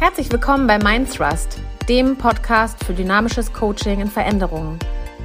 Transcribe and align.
Herzlich 0.00 0.30
willkommen 0.30 0.68
bei 0.68 0.78
Mindthrust, 0.78 1.58
dem 1.88 2.16
Podcast 2.16 2.84
für 2.84 2.94
dynamisches 2.94 3.52
Coaching 3.52 4.00
in 4.00 4.06
Veränderungen. 4.06 4.78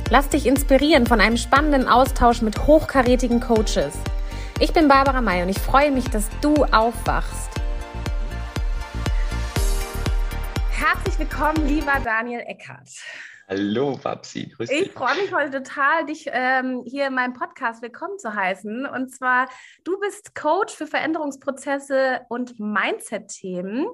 Lass 0.09 0.29
dich 0.29 0.47
inspirieren 0.47 1.05
von 1.05 1.21
einem 1.21 1.37
spannenden 1.37 1.87
Austausch 1.87 2.41
mit 2.41 2.65
hochkarätigen 2.65 3.39
Coaches. 3.39 3.99
Ich 4.59 4.73
bin 4.73 4.87
Barbara 4.87 5.21
May 5.21 5.43
und 5.43 5.49
ich 5.49 5.59
freue 5.59 5.91
mich, 5.91 6.05
dass 6.05 6.27
du 6.41 6.55
aufwachst. 6.71 7.51
Herzlich 10.71 11.19
willkommen, 11.19 11.67
lieber 11.67 11.93
Daniel 12.03 12.41
Eckert. 12.47 12.89
Hallo, 13.47 13.99
Babsi. 14.01 14.51
Grüß 14.57 14.69
dich. 14.69 14.87
Ich 14.87 14.91
freue 14.91 15.15
mich 15.21 15.31
heute 15.31 15.61
total, 15.61 16.07
dich 16.07 16.25
ähm, 16.31 16.81
hier 16.87 17.07
in 17.07 17.13
meinem 17.13 17.33
Podcast 17.33 17.83
willkommen 17.83 18.17
zu 18.17 18.33
heißen. 18.33 18.87
Und 18.87 19.13
zwar, 19.13 19.49
du 19.83 19.99
bist 19.99 20.33
Coach 20.33 20.73
für 20.73 20.87
Veränderungsprozesse 20.87 22.21
und 22.29 22.59
Mindset-Themen 22.59 23.85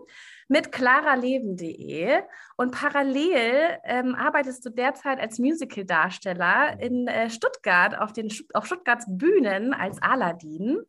mit 0.50 0.72
klaraleben.de 0.72 2.22
und 2.58 2.72
parallel 2.72 3.78
ähm, 3.84 4.16
arbeitest 4.16 4.66
du 4.66 4.72
derzeit 4.72 5.20
als 5.20 5.38
Musical-Darsteller 5.38 6.80
in 6.80 7.08
äh, 7.08 7.30
Stuttgart 7.30 7.98
auf, 7.98 8.12
den, 8.12 8.34
auf 8.54 8.66
Stuttgarts 8.66 9.06
Bühnen 9.08 9.74
als 9.74 10.02
Aladdin. 10.02 10.80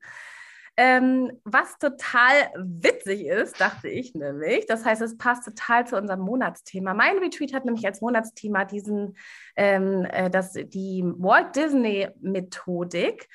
Ähm, 0.79 1.31
was 1.45 1.77
total 1.79 2.33
witzig 2.57 3.27
ist, 3.27 3.61
dachte 3.61 3.89
ich 3.89 4.15
nämlich. 4.15 4.65
Das 4.67 4.87
heißt, 4.87 5.03
es 5.03 5.19
passt 5.19 5.45
total 5.45 5.87
zu 5.87 5.99
unserem 5.99 6.21
Monatsthema. 6.21 6.95
Mein 6.95 7.19
Retreat 7.19 7.53
hat 7.53 7.67
nämlich 7.67 7.85
als 7.85 8.01
Monatsthema 8.01 8.65
diesen, 8.65 9.15
ähm, 9.57 10.07
äh, 10.11 10.31
das, 10.31 10.55
die 10.55 11.05
Walt 11.05 11.55
Disney 11.55 12.09
Methodik. 12.21 13.29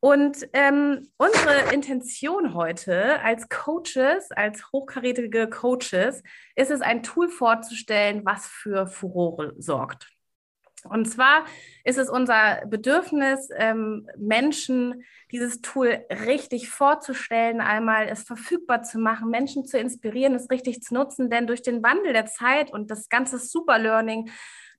Und 0.00 0.48
ähm, 0.52 1.08
unsere 1.16 1.74
Intention 1.74 2.54
heute 2.54 3.20
als 3.20 3.48
Coaches, 3.48 4.30
als 4.30 4.70
hochkarätige 4.72 5.48
Coaches, 5.48 6.22
ist 6.54 6.70
es, 6.70 6.80
ein 6.82 7.02
Tool 7.02 7.28
vorzustellen, 7.28 8.24
was 8.24 8.46
für 8.46 8.86
Furore 8.86 9.54
sorgt. 9.58 10.08
Und 10.84 11.06
zwar 11.06 11.44
ist 11.82 11.98
es 11.98 12.08
unser 12.08 12.64
Bedürfnis, 12.66 13.48
ähm, 13.56 14.08
Menschen 14.16 15.02
dieses 15.32 15.60
Tool 15.60 16.04
richtig 16.10 16.68
vorzustellen, 16.68 17.60
einmal 17.60 18.08
es 18.08 18.22
verfügbar 18.22 18.84
zu 18.84 19.00
machen, 19.00 19.28
Menschen 19.30 19.64
zu 19.64 19.78
inspirieren, 19.78 20.36
es 20.36 20.48
richtig 20.48 20.82
zu 20.82 20.94
nutzen, 20.94 21.30
denn 21.30 21.48
durch 21.48 21.62
den 21.62 21.82
Wandel 21.82 22.12
der 22.12 22.26
Zeit 22.26 22.72
und 22.72 22.92
das 22.92 23.08
ganze 23.08 23.38
Superlearning, 23.38 24.30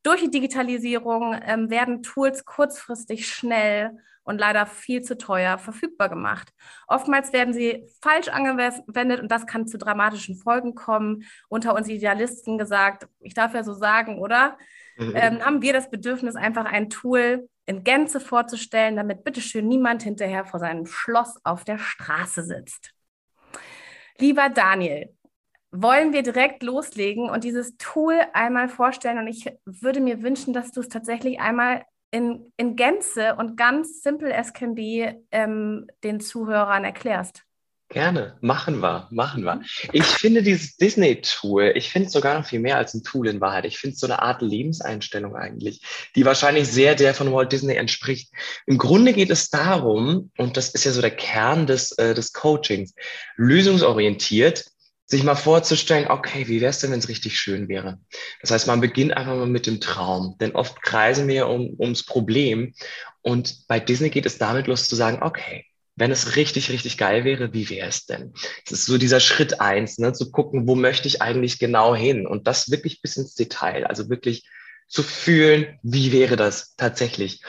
durch 0.02 0.22
die 0.22 0.32
Digitalisierung 0.32 1.38
ähm, 1.46 1.70
werden 1.70 2.02
Tools 2.02 2.46
kurzfristig 2.46 3.28
schnell 3.28 3.98
und 4.30 4.38
leider 4.38 4.68
viel 4.68 5.02
zu 5.02 5.18
teuer 5.18 5.58
verfügbar 5.58 6.08
gemacht. 6.08 6.54
Oftmals 6.88 7.34
werden 7.34 7.52
sie 7.52 7.88
falsch 8.00 8.28
angewendet 8.28 9.20
und 9.20 9.32
das 9.32 9.48
kann 9.48 9.68
zu 9.68 9.80
dramatischen 9.80 10.36
Folgen 10.36 10.76
kommen. 10.76 11.24
Unter 11.48 11.74
uns 11.74 11.90
Idealisten 11.90 12.60
gesagt, 12.60 13.08
ich 13.20 13.34
darf 13.34 13.56
ja 13.56 13.64
so 13.64 13.74
sagen, 13.74 14.20
oder? 14.20 14.58
Mhm. 14.98 15.14
Ähm, 15.16 15.46
haben 15.46 15.62
wir 15.64 15.74
das 15.74 15.90
Bedürfnis, 15.90 16.36
einfach 16.36 16.66
ein 16.66 16.92
Tool 16.92 17.50
in 17.66 17.84
Gänze 17.84 18.20
vorzustellen, 18.20 18.96
damit 18.96 19.24
bitteschön 19.24 19.68
niemand 19.68 20.04
hinterher 20.04 20.46
vor 20.46 20.60
seinem 20.60 20.86
Schloss 20.86 21.40
auf 21.44 21.64
der 21.64 21.80
Straße 21.80 22.44
sitzt. 22.44 22.94
Lieber 24.20 24.50
Daniel, 24.50 25.16
wollen 25.72 26.14
wir 26.14 26.22
direkt 26.24 26.62
loslegen 26.62 27.30
und 27.30 27.44
dieses 27.44 27.78
Tool 27.78 28.20
einmal 28.34 28.70
vorstellen. 28.70 29.18
Und 29.18 29.28
ich 29.28 29.52
würde 29.66 30.02
mir 30.02 30.22
wünschen, 30.22 30.54
dass 30.54 30.72
du 30.72 30.82
es 30.82 30.90
tatsächlich 30.90 31.40
einmal 31.40 31.84
in, 32.12 32.52
in 32.58 32.76
Gänze 32.76 33.36
und 33.36 33.56
ganz 33.56 34.02
simple 34.02 34.36
as 34.36 34.54
can 34.54 34.76
be 34.76 35.16
ähm, 35.32 35.88
den 36.04 36.20
Zuhörern 36.20 36.84
erklärst. 36.84 37.44
Gerne, 37.92 38.38
machen 38.42 38.82
wir, 38.82 39.08
machen 39.10 39.44
wir. 39.44 39.62
Ich 39.94 40.04
finde 40.04 40.44
dieses 40.44 40.78
Disney-Tool, 40.78 41.72
ich 41.74 41.90
finde 41.90 42.06
es 42.06 42.14
sogar 42.14 42.38
noch 42.38 42.46
viel 42.46 42.60
mehr 42.60 42.78
als 42.78 42.94
ein 42.94 43.02
Tool 43.02 43.28
in 43.28 43.42
Wahrheit. 43.42 43.66
Ich 43.66 43.80
finde 43.80 43.96
es 43.96 44.00
so 44.00 44.06
eine 44.06 44.22
Art 44.22 44.44
Lebenseinstellung 44.44 45.36
eigentlich, 45.36 45.82
die 46.16 46.24
wahrscheinlich 46.24 46.68
sehr 46.68 46.94
der 46.94 47.16
von 47.16 47.34
Walt 47.34 47.52
Disney 47.52 47.74
entspricht. 47.74 48.32
Im 48.68 48.78
Grunde 48.78 49.12
geht 49.12 49.32
es 49.32 49.50
darum, 49.50 50.30
und 50.38 50.56
das 50.56 50.70
ist 50.70 50.86
ja 50.86 50.92
so 50.92 51.02
der 51.02 51.16
Kern 51.16 51.66
des, 51.66 51.92
äh, 51.94 52.14
des 52.14 52.32
Coachings, 52.32 52.94
lösungsorientiert 53.38 54.66
sich 55.10 55.24
mal 55.24 55.36
vorzustellen, 55.36 56.08
okay, 56.08 56.48
wie 56.48 56.62
wäre 56.62 56.70
es 56.70 56.80
denn, 56.80 56.92
wenn 56.92 57.00
es 57.00 57.10
richtig 57.10 57.40
schön 57.40 57.68
wäre? 57.68 58.00
Das 58.42 58.52
heißt, 58.52 58.68
man 58.68 58.80
beginnt 58.80 59.18
einfach 59.18 59.36
mal 59.36 59.48
mit 59.48 59.66
dem 59.66 59.82
Traum, 59.82 60.36
denn 60.40 60.52
oft 60.56 60.82
kreisen 60.84 61.28
wir 61.28 61.48
um, 61.48 61.76
ums 61.80 62.06
Problem 62.06 62.74
und 63.22 63.68
bei 63.68 63.80
Disney 63.80 64.12
geht 64.12 64.28
es 64.28 64.38
damit 64.38 64.68
los 64.68 64.88
zu 64.88 64.96
sagen, 64.96 65.24
okay, 65.24 65.66
wenn 65.96 66.12
es 66.12 66.36
richtig, 66.36 66.70
richtig 66.70 66.98
geil 66.98 67.26
wäre, 67.26 67.54
wie 67.54 67.70
wäre 67.70 67.88
es 67.88 68.06
denn? 68.06 68.34
Das 68.66 68.80
ist 68.80 68.86
so 68.86 68.98
dieser 68.98 69.20
Schritt 69.20 69.60
eins, 69.60 69.98
ne, 69.98 70.14
zu 70.14 70.32
gucken, 70.32 70.68
wo 70.68 70.76
möchte 70.76 71.08
ich 71.08 71.22
eigentlich 71.22 71.60
genau 71.60 71.96
hin 71.96 72.26
und 72.28 72.48
das 72.48 72.72
wirklich 72.72 73.02
bis 73.02 73.18
ins 73.18 73.34
Detail, 73.34 73.86
also 73.88 74.10
wirklich 74.10 74.48
zu 74.88 75.04
fühlen, 75.04 75.80
wie 75.84 76.12
wäre 76.12 76.36
das 76.36 76.76
tatsächlich. 76.76 77.42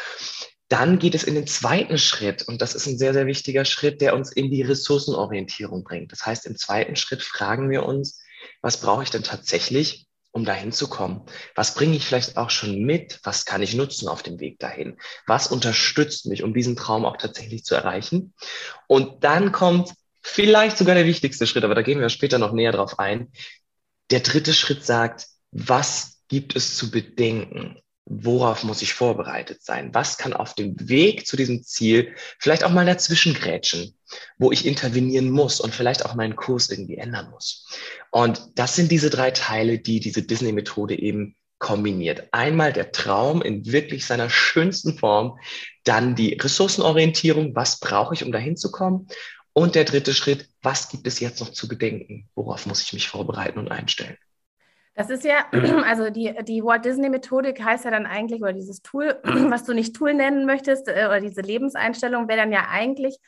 Dann 0.71 1.01
geht 1.01 1.17
es 1.17 1.25
in 1.25 1.35
den 1.35 1.49
zweiten 1.49 1.99
Schritt 1.99 2.45
und 2.47 2.63
das 2.63 2.77
ist 2.77 2.87
ein 2.87 2.97
sehr, 2.97 3.13
sehr 3.13 3.27
wichtiger 3.27 3.65
Schritt, 3.65 4.01
der 4.01 4.15
uns 4.15 4.31
in 4.31 4.53
die 4.53 4.63
Ressourcenorientierung 4.63 5.83
bringt. 5.83 6.13
Das 6.13 6.25
heißt, 6.25 6.47
im 6.47 6.57
zweiten 6.57 6.95
Schritt 6.95 7.25
fragen 7.25 7.71
wir 7.71 7.85
uns, 7.85 8.21
was 8.63 8.81
brauche 8.81 9.03
ich 9.03 9.11
denn 9.11 9.25
tatsächlich, 9.25 10.07
um 10.31 10.45
dahin 10.45 10.71
zu 10.71 10.89
kommen? 10.89 11.27
Was 11.57 11.75
bringe 11.75 11.97
ich 11.97 12.07
vielleicht 12.07 12.37
auch 12.37 12.51
schon 12.51 12.85
mit? 12.85 13.19
Was 13.25 13.45
kann 13.45 13.63
ich 13.63 13.75
nutzen 13.75 14.07
auf 14.07 14.23
dem 14.23 14.39
Weg 14.39 14.61
dahin? 14.61 14.97
Was 15.27 15.49
unterstützt 15.49 16.27
mich, 16.27 16.45
um 16.45 16.55
diesen 16.55 16.77
Traum 16.77 17.05
auch 17.05 17.17
tatsächlich 17.17 17.65
zu 17.65 17.75
erreichen? 17.75 18.33
Und 18.87 19.25
dann 19.25 19.51
kommt 19.51 19.93
vielleicht 20.23 20.79
sogar 20.79 20.95
der 20.95 21.07
wichtigste 21.07 21.49
Schritt, 21.49 21.65
aber 21.65 21.75
da 21.75 21.83
gehen 21.83 21.99
wir 21.99 22.11
später 22.11 22.39
noch 22.39 22.53
näher 22.53 22.71
drauf 22.71 23.01
ein. 23.01 23.33
Der 24.13 24.21
dritte 24.21 24.55
Schritt 24.55 24.87
sagt, 24.87 25.27
was 25.51 26.21
gibt 26.29 26.55
es 26.55 26.77
zu 26.77 26.93
bedenken? 26.93 27.81
Worauf 28.05 28.65
muss 28.65 28.83
ich 28.83 28.95
vorbereitet 28.95 29.63
sein? 29.63 29.95
Was 29.95 30.19
kann 30.19 30.33
auf 30.33 30.55
dem 30.55 30.77
Weg 30.89 31.27
zu 31.27 31.37
diesem 31.37 31.63
Ziel 31.63 32.15
vielleicht 32.39 32.65
auch 32.65 32.71
mal 32.71 32.87
dazwischen 32.87 33.35
grätschen, 33.35 33.95
wo 34.39 34.51
ich 34.51 34.67
intervenieren 34.67 35.31
muss 35.31 35.61
und 35.61 35.75
vielleicht 35.75 36.05
auch 36.05 36.15
meinen 36.15 36.37
Kurs 36.37 36.71
irgendwie 36.71 36.97
ändern 36.97 37.31
muss? 37.31 37.67
Und 38.11 38.41
das 38.57 38.75
sind 38.75 38.91
diese 38.91 39.11
drei 39.11 39.31
Teile, 39.31 39.79
die 39.79 40.01
diese 40.01 40.23
Disney-Methode 40.23 40.99
eben 40.99 41.37
kombiniert. 41.59 42.27
Einmal 42.33 42.73
der 42.73 42.91
Traum 42.91 43.43
in 43.43 43.67
wirklich 43.67 44.07
seiner 44.07 44.31
schönsten 44.31 44.99
Form, 44.99 45.39
dann 45.85 46.17
die 46.17 46.35
Ressourcenorientierung, 46.35 47.55
was 47.55 47.79
brauche 47.79 48.15
ich, 48.15 48.25
um 48.25 48.33
dahin 48.33 48.57
zu 48.57 48.73
kommen? 48.73 49.07
Und 49.53 49.75
der 49.75 49.85
dritte 49.85 50.15
Schritt, 50.15 50.49
was 50.63 50.89
gibt 50.89 51.07
es 51.07 51.21
jetzt 51.21 51.41
noch 51.41 51.51
zu 51.51 51.69
bedenken? 51.69 52.29
Worauf 52.35 52.67
muss 52.67 52.83
ich 52.83 52.93
mich 52.93 53.09
vorbereiten 53.09 53.59
und 53.59 53.71
einstellen? 53.71 54.17
Das 55.01 55.09
ist 55.09 55.25
ja, 55.25 55.47
also 55.89 56.11
die, 56.11 56.35
die 56.43 56.63
Walt 56.63 56.85
Disney-Methodik 56.85 57.65
heißt 57.65 57.87
ja 57.87 57.91
dann 57.91 58.05
eigentlich, 58.05 58.43
oder 58.43 58.53
dieses 58.53 58.83
Tool, 58.83 59.19
was 59.25 59.65
du 59.65 59.73
nicht 59.73 59.97
Tool 59.97 60.13
nennen 60.13 60.45
möchtest, 60.45 60.89
äh, 60.89 61.07
oder 61.07 61.21
diese 61.21 61.41
Lebenseinstellung 61.41 62.29
wäre 62.29 62.41
dann 62.41 62.53
ja 62.53 62.67
eigentlich 62.71 63.19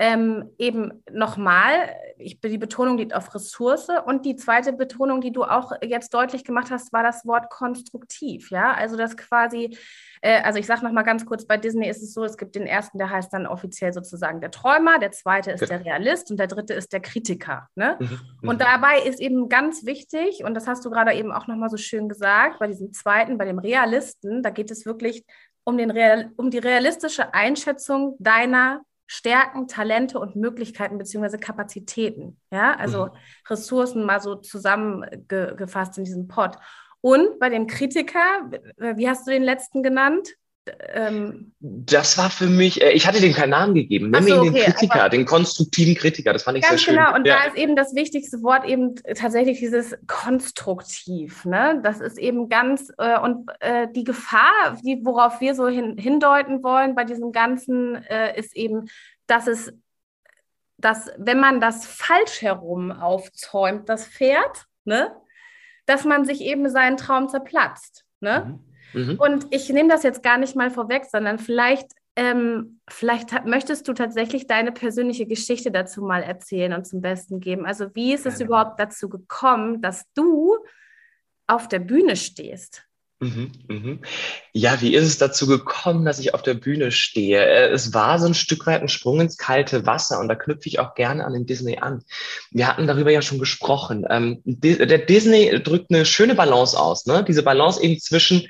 ähm, 0.00 0.50
eben 0.58 1.02
nochmal, 1.10 1.72
ich, 2.18 2.40
die 2.40 2.58
Betonung 2.58 2.98
liegt 2.98 3.14
auf 3.14 3.34
Ressource 3.34 3.88
und 4.06 4.24
die 4.24 4.36
zweite 4.36 4.72
Betonung, 4.72 5.20
die 5.20 5.32
du 5.32 5.42
auch 5.42 5.72
jetzt 5.82 6.14
deutlich 6.14 6.44
gemacht 6.44 6.70
hast, 6.70 6.92
war 6.92 7.02
das 7.02 7.26
Wort 7.26 7.50
konstruktiv, 7.50 8.50
ja, 8.50 8.74
also 8.74 8.96
das 8.96 9.16
quasi, 9.16 9.76
äh, 10.20 10.40
also 10.42 10.60
ich 10.60 10.66
sage 10.66 10.84
nochmal 10.84 11.02
ganz 11.02 11.26
kurz, 11.26 11.46
bei 11.46 11.56
Disney 11.56 11.88
ist 11.88 12.02
es 12.02 12.14
so, 12.14 12.22
es 12.22 12.36
gibt 12.36 12.54
den 12.54 12.66
ersten, 12.66 12.98
der 12.98 13.10
heißt 13.10 13.32
dann 13.32 13.48
offiziell 13.48 13.92
sozusagen 13.92 14.40
der 14.40 14.52
Träumer, 14.52 15.00
der 15.00 15.10
zweite 15.10 15.50
ist 15.50 15.68
der 15.68 15.84
Realist 15.84 16.30
und 16.30 16.38
der 16.38 16.46
dritte 16.46 16.74
ist 16.74 16.92
der 16.92 17.00
Kritiker, 17.00 17.68
ne? 17.74 17.96
Mhm. 17.98 18.20
Und 18.42 18.56
mhm. 18.56 18.58
dabei 18.58 19.00
ist 19.00 19.20
eben 19.20 19.48
ganz 19.48 19.84
wichtig, 19.84 20.44
und 20.44 20.54
das 20.54 20.68
hast 20.68 20.84
du 20.84 20.90
gerade 20.90 21.12
eben 21.14 21.32
auch 21.32 21.48
nochmal 21.48 21.70
so 21.70 21.76
schön 21.76 22.08
gesagt, 22.08 22.60
bei 22.60 22.68
diesem 22.68 22.92
zweiten, 22.92 23.36
bei 23.36 23.46
dem 23.46 23.58
Realisten, 23.58 24.44
da 24.44 24.50
geht 24.50 24.70
es 24.70 24.86
wirklich 24.86 25.24
um, 25.64 25.76
den 25.76 25.90
Real, 25.90 26.30
um 26.36 26.50
die 26.50 26.58
realistische 26.58 27.34
Einschätzung 27.34 28.14
deiner 28.20 28.82
Stärken, 29.08 29.66
Talente 29.66 30.20
und 30.20 30.36
Möglichkeiten 30.36 30.98
beziehungsweise 30.98 31.38
Kapazitäten. 31.38 32.38
Ja, 32.52 32.76
also 32.76 33.06
mhm. 33.06 33.10
Ressourcen 33.48 34.04
mal 34.04 34.20
so 34.20 34.36
zusammengefasst 34.36 35.98
in 35.98 36.04
diesem 36.04 36.28
Pot. 36.28 36.56
Und 37.00 37.38
bei 37.38 37.48
dem 37.48 37.66
Kritiker, 37.66 38.50
wie 38.76 39.08
hast 39.08 39.26
du 39.26 39.30
den 39.30 39.42
letzten 39.42 39.82
genannt? 39.82 40.28
Ähm, 40.92 41.52
das 41.60 42.18
war 42.18 42.30
für 42.30 42.46
mich, 42.46 42.82
äh, 42.82 42.90
ich 42.92 43.06
hatte 43.06 43.20
dem 43.20 43.32
keinen 43.32 43.50
Namen 43.50 43.74
gegeben. 43.74 44.10
Nimm 44.10 44.22
so, 44.22 44.42
ihn 44.42 44.52
den 44.52 44.62
Kritiker, 44.62 45.08
den 45.08 45.24
konstruktiven 45.26 45.94
Kritiker. 45.94 46.32
Das 46.32 46.42
fand 46.42 46.58
ich 46.58 46.66
sehr 46.66 46.78
schön. 46.78 46.94
Genau, 46.96 47.14
und 47.14 47.26
ja. 47.26 47.36
da 47.36 47.44
ist 47.44 47.56
eben 47.56 47.76
das 47.76 47.94
wichtigste 47.94 48.42
Wort 48.42 48.64
eben 48.64 48.94
tatsächlich 49.14 49.58
dieses 49.58 49.96
konstruktiv. 50.06 51.44
Ne? 51.44 51.80
Das 51.82 52.00
ist 52.00 52.18
eben 52.18 52.48
ganz, 52.48 52.92
äh, 52.98 53.18
und 53.18 53.48
äh, 53.60 53.88
die 53.94 54.04
Gefahr, 54.04 54.76
die, 54.84 55.00
worauf 55.04 55.40
wir 55.40 55.54
so 55.54 55.68
hin, 55.68 55.96
hindeuten 55.98 56.62
wollen 56.62 56.94
bei 56.94 57.04
diesem 57.04 57.32
Ganzen, 57.32 57.96
äh, 57.96 58.38
ist 58.38 58.56
eben, 58.56 58.88
dass 59.26 59.46
es, 59.46 59.72
dass 60.76 61.10
wenn 61.16 61.40
man 61.40 61.60
das 61.60 61.86
falsch 61.86 62.42
herum 62.42 62.92
aufzäumt, 62.92 63.88
das 63.88 64.06
Pferd, 64.06 64.66
ne? 64.84 65.12
dass 65.86 66.04
man 66.04 66.24
sich 66.24 66.40
eben 66.42 66.68
seinen 66.68 66.96
Traum 66.96 67.28
zerplatzt. 67.28 68.04
Ne? 68.20 68.44
Mhm. 68.46 68.67
Mhm. 68.92 69.16
Und 69.18 69.46
ich 69.50 69.68
nehme 69.68 69.88
das 69.88 70.02
jetzt 70.02 70.22
gar 70.22 70.38
nicht 70.38 70.56
mal 70.56 70.70
vorweg, 70.70 71.04
sondern 71.10 71.38
vielleicht 71.38 71.92
ähm, 72.18 72.80
vielleicht 72.88 73.44
möchtest 73.46 73.86
du 73.86 73.92
tatsächlich 73.92 74.48
deine 74.48 74.72
persönliche 74.72 75.24
Geschichte 75.24 75.70
dazu 75.70 76.02
mal 76.02 76.24
erzählen 76.24 76.72
und 76.72 76.84
zum 76.84 77.00
Besten 77.00 77.38
geben. 77.38 77.64
Also 77.64 77.94
wie 77.94 78.12
ist 78.12 78.26
es 78.26 78.40
überhaupt 78.40 78.80
dazu 78.80 79.08
gekommen, 79.08 79.82
dass 79.82 80.02
du 80.14 80.56
auf 81.46 81.68
der 81.68 81.78
Bühne 81.78 82.16
stehst? 82.16 82.88
Mhm, 83.20 83.52
mhm. 83.68 84.00
Ja, 84.52 84.80
wie 84.80 84.94
ist 84.94 85.06
es 85.06 85.18
dazu 85.18 85.46
gekommen, 85.46 86.04
dass 86.04 86.18
ich 86.20 86.34
auf 86.34 86.42
der 86.42 86.54
Bühne 86.54 86.90
stehe? 86.92 87.44
Äh, 87.44 87.70
es 87.70 87.92
war 87.92 88.18
so 88.18 88.26
ein 88.26 88.34
Stück 88.34 88.66
weit 88.66 88.80
ein 88.80 88.88
Sprung 88.88 89.20
ins 89.20 89.36
kalte 89.36 89.86
Wasser 89.86 90.20
und 90.20 90.28
da 90.28 90.34
knüpfe 90.34 90.68
ich 90.68 90.78
auch 90.78 90.94
gerne 90.94 91.24
an 91.24 91.32
den 91.32 91.46
Disney 91.46 91.78
an. 91.78 92.04
Wir 92.50 92.68
hatten 92.68 92.86
darüber 92.86 93.10
ja 93.10 93.22
schon 93.22 93.40
gesprochen. 93.40 94.04
Ähm, 94.08 94.40
der 94.44 94.98
Disney 94.98 95.60
drückt 95.62 95.92
eine 95.92 96.04
schöne 96.04 96.36
Balance 96.36 96.78
aus, 96.78 97.06
ne? 97.06 97.24
Diese 97.26 97.42
Balance 97.42 97.82
eben 97.82 97.98
zwischen 97.98 98.46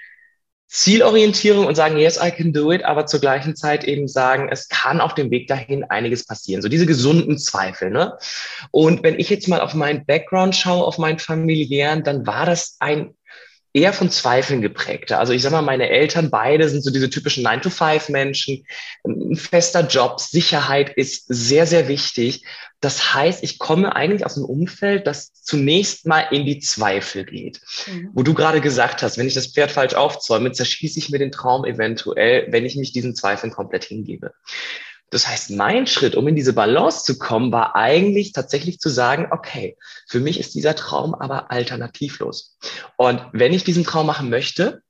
Zielorientierung 0.68 1.66
und 1.66 1.74
sagen, 1.76 1.96
yes, 1.96 2.20
I 2.22 2.30
can 2.30 2.52
do 2.52 2.70
it, 2.72 2.84
aber 2.84 3.06
zur 3.06 3.20
gleichen 3.20 3.56
Zeit 3.56 3.84
eben 3.84 4.06
sagen, 4.06 4.48
es 4.50 4.68
kann 4.68 5.00
auf 5.00 5.14
dem 5.14 5.30
Weg 5.30 5.48
dahin 5.48 5.82
einiges 5.84 6.26
passieren. 6.26 6.60
So 6.60 6.68
diese 6.68 6.84
gesunden 6.84 7.38
Zweifel. 7.38 7.90
Ne? 7.90 8.18
Und 8.70 9.02
wenn 9.02 9.18
ich 9.18 9.30
jetzt 9.30 9.48
mal 9.48 9.60
auf 9.60 9.72
meinen 9.72 10.04
Background 10.04 10.54
schaue, 10.54 10.84
auf 10.84 10.98
meinen 10.98 11.18
familiären, 11.18 12.04
dann 12.04 12.26
war 12.26 12.44
das 12.44 12.76
ein 12.80 13.14
eher 13.78 13.92
von 13.92 14.10
Zweifeln 14.10 14.60
geprägter. 14.60 15.18
Also 15.18 15.32
ich 15.32 15.42
sag 15.42 15.52
mal, 15.52 15.62
meine 15.62 15.88
Eltern 15.88 16.30
beide 16.30 16.68
sind 16.68 16.82
so 16.82 16.90
diese 16.90 17.08
typischen 17.08 17.46
9-to-5-Menschen. 17.46 18.66
Ein 19.04 19.36
fester 19.36 19.86
Job, 19.86 20.18
Sicherheit 20.20 20.90
ist 20.90 21.26
sehr, 21.28 21.66
sehr 21.66 21.86
wichtig. 21.86 22.44
Das 22.80 23.14
heißt, 23.14 23.42
ich 23.42 23.58
komme 23.58 23.94
eigentlich 23.94 24.24
aus 24.24 24.36
einem 24.36 24.46
Umfeld, 24.46 25.06
das 25.06 25.32
zunächst 25.32 26.06
mal 26.06 26.20
in 26.30 26.44
die 26.44 26.58
Zweifel 26.58 27.24
geht. 27.24 27.60
Mhm. 27.86 28.10
Wo 28.14 28.22
du 28.22 28.34
gerade 28.34 28.60
gesagt 28.60 29.02
hast, 29.02 29.18
wenn 29.18 29.26
ich 29.26 29.34
das 29.34 29.48
Pferd 29.48 29.70
falsch 29.70 29.94
aufzäume, 29.94 30.52
zerschieße 30.52 30.98
ich 30.98 31.10
mir 31.10 31.18
den 31.18 31.32
Traum 31.32 31.64
eventuell, 31.64 32.46
wenn 32.50 32.64
ich 32.66 32.76
mich 32.76 32.92
diesen 32.92 33.14
Zweifeln 33.14 33.52
komplett 33.52 33.84
hingebe. 33.84 34.32
Das 35.10 35.26
heißt, 35.26 35.50
mein 35.50 35.86
Schritt, 35.86 36.14
um 36.16 36.28
in 36.28 36.36
diese 36.36 36.52
Balance 36.52 37.04
zu 37.04 37.18
kommen, 37.18 37.50
war 37.50 37.74
eigentlich 37.74 38.32
tatsächlich 38.32 38.78
zu 38.78 38.88
sagen, 38.90 39.28
okay, 39.30 39.76
für 40.06 40.20
mich 40.20 40.38
ist 40.38 40.54
dieser 40.54 40.74
Traum 40.74 41.14
aber 41.14 41.50
alternativlos. 41.50 42.58
Und 42.96 43.22
wenn 43.32 43.54
ich 43.54 43.64
diesen 43.64 43.84
Traum 43.84 44.06
machen 44.06 44.28
möchte, 44.28 44.82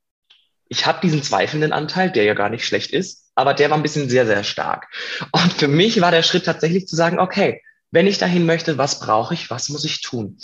ich 0.68 0.86
habe 0.86 1.00
diesen 1.00 1.22
zweifelnden 1.22 1.72
Anteil, 1.72 2.10
der 2.10 2.24
ja 2.24 2.34
gar 2.34 2.50
nicht 2.50 2.66
schlecht 2.66 2.90
ist, 2.90 3.30
aber 3.34 3.54
der 3.54 3.70
war 3.70 3.76
ein 3.76 3.82
bisschen 3.82 4.08
sehr, 4.08 4.26
sehr 4.26 4.44
stark. 4.44 4.88
Und 5.32 5.52
für 5.52 5.68
mich 5.68 6.00
war 6.00 6.10
der 6.10 6.22
Schritt 6.22 6.44
tatsächlich 6.44 6.88
zu 6.88 6.96
sagen, 6.96 7.18
okay, 7.18 7.62
wenn 7.90 8.06
ich 8.06 8.18
dahin 8.18 8.44
möchte, 8.44 8.76
was 8.76 9.00
brauche 9.00 9.34
ich, 9.34 9.50
was 9.50 9.68
muss 9.68 9.84
ich 9.84 10.02
tun? 10.02 10.38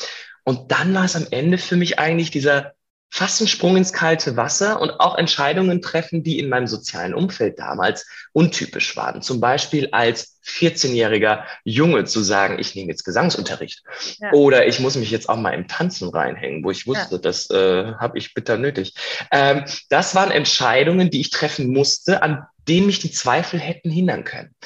Und 0.44 0.70
dann 0.72 0.94
war 0.94 1.04
es 1.04 1.16
am 1.16 1.26
Ende 1.30 1.58
für 1.58 1.76
mich 1.76 1.98
eigentlich 1.98 2.30
dieser 2.30 2.74
fast 3.14 3.40
ein 3.40 3.46
Sprung 3.46 3.76
ins 3.76 3.92
kalte 3.92 4.36
Wasser 4.36 4.80
und 4.80 4.98
auch 4.98 5.16
Entscheidungen 5.16 5.80
treffen, 5.80 6.24
die 6.24 6.40
in 6.40 6.48
meinem 6.48 6.66
sozialen 6.66 7.14
Umfeld 7.14 7.60
damals 7.60 8.08
untypisch 8.32 8.96
waren. 8.96 9.22
Zum 9.22 9.38
Beispiel 9.38 9.90
als 9.92 10.40
14-jähriger 10.44 11.44
Junge 11.62 12.06
zu 12.06 12.22
sagen, 12.22 12.58
ich 12.58 12.74
nehme 12.74 12.90
jetzt 12.90 13.04
Gesangsunterricht 13.04 13.84
ja. 14.18 14.32
oder 14.32 14.66
ich 14.66 14.80
muss 14.80 14.96
mich 14.96 15.12
jetzt 15.12 15.28
auch 15.28 15.36
mal 15.36 15.52
im 15.52 15.68
Tanzen 15.68 16.08
reinhängen, 16.08 16.64
wo 16.64 16.72
ich 16.72 16.88
wusste, 16.88 17.14
ja. 17.14 17.20
das 17.20 17.48
äh, 17.50 17.92
habe 17.94 18.18
ich 18.18 18.34
bitter 18.34 18.56
nötig. 18.56 18.94
Ähm, 19.30 19.64
das 19.90 20.16
waren 20.16 20.32
Entscheidungen, 20.32 21.08
die 21.08 21.20
ich 21.20 21.30
treffen 21.30 21.68
musste, 21.68 22.20
an 22.20 22.44
denen 22.66 22.86
mich 22.86 22.98
die 22.98 23.12
Zweifel 23.12 23.60
hätten 23.60 23.90
hindern 23.90 24.24
können. 24.24 24.56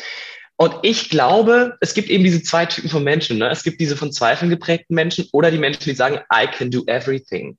Und 0.57 0.75
ich 0.85 1.11
glaube, 1.11 1.77
es 1.83 1.93
gibt 1.93 2.09
eben 2.09 2.25
diese 2.25 2.43
zwei 2.43 2.65
Typen 2.65 2.89
von 2.89 3.05
Menschen. 3.05 3.37
Ne? 3.37 3.51
Es 3.51 3.63
gibt 3.63 3.79
diese 3.79 3.95
von 3.95 4.11
Zweifeln 4.11 4.49
geprägten 4.49 4.95
Menschen 4.95 5.29
oder 5.33 5.51
die 5.51 5.59
Menschen, 5.59 5.85
die 5.85 5.95
sagen, 5.95 6.21
I 6.35 6.47
can 6.47 6.71
do 6.71 6.83
everything. 6.87 7.59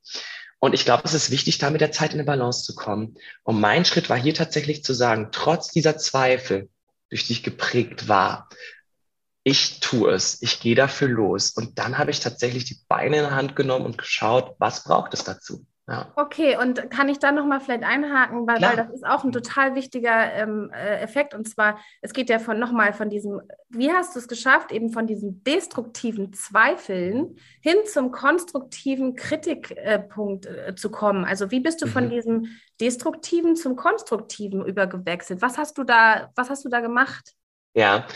Und 0.60 0.74
ich 0.74 0.84
glaube, 0.84 1.02
es 1.06 1.14
ist 1.14 1.30
wichtig, 1.30 1.58
da 1.58 1.70
mit 1.70 1.80
der 1.80 1.90
Zeit 1.90 2.12
in 2.12 2.20
eine 2.20 2.26
Balance 2.26 2.64
zu 2.64 2.74
kommen. 2.74 3.16
Und 3.42 3.60
mein 3.60 3.86
Schritt 3.86 4.10
war 4.10 4.18
hier 4.18 4.34
tatsächlich 4.34 4.84
zu 4.84 4.92
sagen, 4.92 5.30
trotz 5.32 5.68
dieser 5.68 5.96
Zweifel, 5.96 6.68
durch 7.08 7.26
die 7.26 7.32
ich 7.32 7.42
geprägt 7.42 8.08
war, 8.08 8.48
ich 9.42 9.80
tue 9.80 10.12
es, 10.12 10.42
ich 10.42 10.60
gehe 10.60 10.74
dafür 10.74 11.08
los. 11.08 11.50
Und 11.50 11.78
dann 11.78 11.96
habe 11.96 12.10
ich 12.10 12.20
tatsächlich 12.20 12.66
die 12.66 12.78
Beine 12.88 13.16
in 13.16 13.22
der 13.22 13.34
Hand 13.34 13.56
genommen 13.56 13.86
und 13.86 13.96
geschaut, 13.96 14.54
was 14.58 14.84
braucht 14.84 15.14
es 15.14 15.24
dazu. 15.24 15.64
Ja. 15.90 16.12
Okay, 16.14 16.56
und 16.56 16.88
kann 16.88 17.08
ich 17.08 17.18
da 17.18 17.32
nochmal 17.32 17.58
vielleicht 17.58 17.82
einhaken, 17.82 18.46
weil, 18.46 18.62
weil, 18.62 18.76
das 18.76 18.90
ist 18.90 19.04
auch 19.04 19.24
ein 19.24 19.32
total 19.32 19.74
wichtiger 19.74 20.32
ähm, 20.34 20.70
äh, 20.72 21.00
Effekt. 21.00 21.34
Und 21.34 21.48
zwar, 21.48 21.80
es 22.00 22.12
geht 22.12 22.30
ja 22.30 22.38
von 22.38 22.60
nochmal 22.60 22.92
von 22.92 23.10
diesem, 23.10 23.40
wie 23.70 23.90
hast 23.90 24.14
du 24.14 24.20
es 24.20 24.28
geschafft, 24.28 24.70
eben 24.70 24.90
von 24.90 25.08
diesen 25.08 25.42
destruktiven 25.42 26.32
Zweifeln 26.32 27.36
hin 27.60 27.74
zum 27.92 28.12
konstruktiven 28.12 29.16
Kritikpunkt 29.16 30.46
äh, 30.46 30.76
zu 30.76 30.92
kommen. 30.92 31.24
Also 31.24 31.50
wie 31.50 31.58
bist 31.58 31.82
du 31.82 31.86
mhm. 31.86 31.90
von 31.90 32.08
diesem 32.08 32.46
destruktiven 32.80 33.56
zum 33.56 33.74
konstruktiven 33.74 34.64
übergewechselt? 34.64 35.42
Was 35.42 35.58
hast 35.58 35.76
du 35.76 35.82
da, 35.82 36.30
was 36.36 36.50
hast 36.50 36.64
du 36.64 36.68
da 36.68 36.78
gemacht? 36.78 37.34
Ja, 37.74 38.06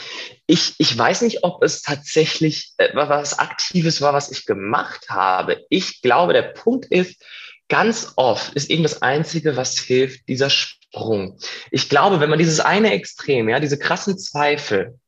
ich, 0.46 0.74
ich 0.78 0.96
weiß 0.96 1.22
nicht, 1.22 1.42
ob 1.42 1.62
es 1.64 1.82
tatsächlich 1.82 2.72
äh, 2.76 2.90
was 2.94 3.38
Aktives 3.40 4.00
war, 4.00 4.12
was 4.12 4.30
ich 4.30 4.46
gemacht 4.46 5.10
habe. 5.10 5.64
Ich 5.70 6.02
glaube, 6.02 6.32
der 6.32 6.42
Punkt 6.42 6.86
ist, 6.86 7.20
ganz 7.68 8.12
oft 8.16 8.54
ist 8.54 8.70
eben 8.70 8.82
das 8.82 9.02
Einzige, 9.02 9.56
was 9.56 9.78
hilft, 9.78 10.28
dieser 10.28 10.50
Sprung. 10.50 11.38
Ich 11.70 11.88
glaube, 11.88 12.20
wenn 12.20 12.30
man 12.30 12.38
dieses 12.38 12.60
eine 12.60 12.92
Extrem, 12.92 13.48
ja, 13.48 13.60
diese 13.60 13.78
krassen 13.78 14.18
Zweifel 14.18 14.98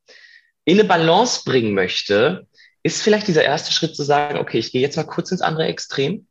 in 0.65 0.79
eine 0.79 0.89
Balance 0.89 1.43
bringen 1.45 1.75
möchte, 1.75 2.47
ist 2.83 3.03
vielleicht 3.03 3.29
dieser 3.29 3.45
erste 3.45 3.73
Schritt 3.73 3.97
zu 3.97 4.03
sagen, 4.03 4.39
okay, 4.39 4.59
ich 4.59 4.73
gehe 4.73 4.81
jetzt 4.81 4.97
mal 4.97 5.05
kurz 5.05 5.31
ins 5.31 5.43
andere 5.43 5.67
Extrem, 5.67 6.27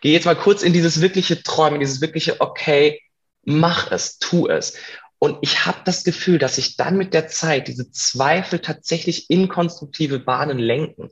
gehe 0.00 0.12
jetzt 0.12 0.26
mal 0.26 0.36
kurz 0.36 0.62
in 0.62 0.72
dieses 0.72 1.00
wirkliche 1.00 1.42
Träumen, 1.42 1.80
dieses 1.80 2.00
wirkliche, 2.00 2.40
okay, 2.40 3.00
mach 3.44 3.90
es, 3.90 4.18
tu 4.18 4.48
es. 4.48 4.74
Und 5.20 5.38
ich 5.40 5.66
habe 5.66 5.78
das 5.84 6.04
Gefühl, 6.04 6.38
dass 6.38 6.56
sich 6.56 6.76
dann 6.76 6.96
mit 6.96 7.12
der 7.12 7.26
Zeit 7.26 7.66
diese 7.66 7.90
Zweifel 7.90 8.60
tatsächlich 8.60 9.28
in 9.30 9.48
konstruktive 9.48 10.20
Bahnen 10.20 10.58
lenken, 10.58 11.10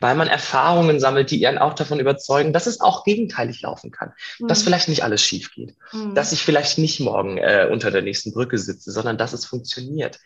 weil 0.00 0.16
man 0.16 0.26
Erfahrungen 0.26 0.98
sammelt, 0.98 1.30
die 1.30 1.46
einen 1.46 1.58
auch 1.58 1.74
davon 1.74 2.00
überzeugen, 2.00 2.52
dass 2.52 2.66
es 2.66 2.80
auch 2.80 3.04
gegenteilig 3.04 3.62
laufen 3.62 3.92
kann, 3.92 4.12
mhm. 4.40 4.48
dass 4.48 4.62
vielleicht 4.64 4.88
nicht 4.88 5.04
alles 5.04 5.22
schief 5.22 5.52
geht, 5.52 5.76
mhm. 5.92 6.16
dass 6.16 6.32
ich 6.32 6.42
vielleicht 6.42 6.78
nicht 6.78 6.98
morgen 6.98 7.38
äh, 7.38 7.68
unter 7.70 7.92
der 7.92 8.02
nächsten 8.02 8.32
Brücke 8.32 8.58
sitze, 8.58 8.90
sondern 8.90 9.18
dass 9.18 9.32
es 9.32 9.44
funktioniert. 9.44 10.18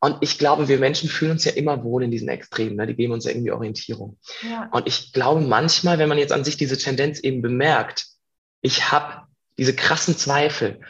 Und 0.00 0.16
ich 0.22 0.38
glaube, 0.38 0.68
wir 0.68 0.78
Menschen 0.78 1.10
fühlen 1.10 1.32
uns 1.32 1.44
ja 1.44 1.52
immer 1.52 1.84
wohl 1.84 2.02
in 2.02 2.10
diesen 2.10 2.28
Extremen, 2.28 2.76
ne? 2.76 2.86
die 2.86 2.96
geben 2.96 3.12
uns 3.12 3.26
ja 3.26 3.32
irgendwie 3.32 3.52
Orientierung. 3.52 4.16
Ja. 4.42 4.70
Und 4.72 4.86
ich 4.86 5.12
glaube 5.12 5.42
manchmal, 5.42 5.98
wenn 5.98 6.08
man 6.08 6.18
jetzt 6.18 6.32
an 6.32 6.44
sich 6.44 6.56
diese 6.56 6.78
Tendenz 6.78 7.20
eben 7.20 7.42
bemerkt, 7.42 8.06
ich 8.62 8.90
habe 8.90 9.26
diese 9.58 9.74
krassen 9.74 10.16
Zweifel 10.16 10.80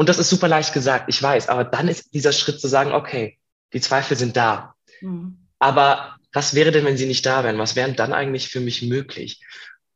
und 0.00 0.08
das 0.08 0.18
ist 0.18 0.30
super 0.30 0.48
leicht 0.48 0.72
gesagt, 0.72 1.04
ich 1.08 1.22
weiß, 1.22 1.50
aber 1.50 1.62
dann 1.62 1.86
ist 1.86 2.14
dieser 2.14 2.32
Schritt 2.32 2.58
zu 2.58 2.68
sagen, 2.68 2.92
okay, 2.92 3.38
die 3.74 3.82
Zweifel 3.82 4.16
sind 4.16 4.34
da. 4.34 4.72
Mhm. 5.02 5.46
Aber 5.58 6.16
was 6.32 6.54
wäre 6.54 6.72
denn, 6.72 6.86
wenn 6.86 6.96
sie 6.96 7.04
nicht 7.04 7.26
da 7.26 7.44
wären? 7.44 7.58
Was 7.58 7.76
wären 7.76 7.96
dann 7.96 8.14
eigentlich 8.14 8.48
für 8.48 8.60
mich 8.60 8.80
möglich? 8.80 9.44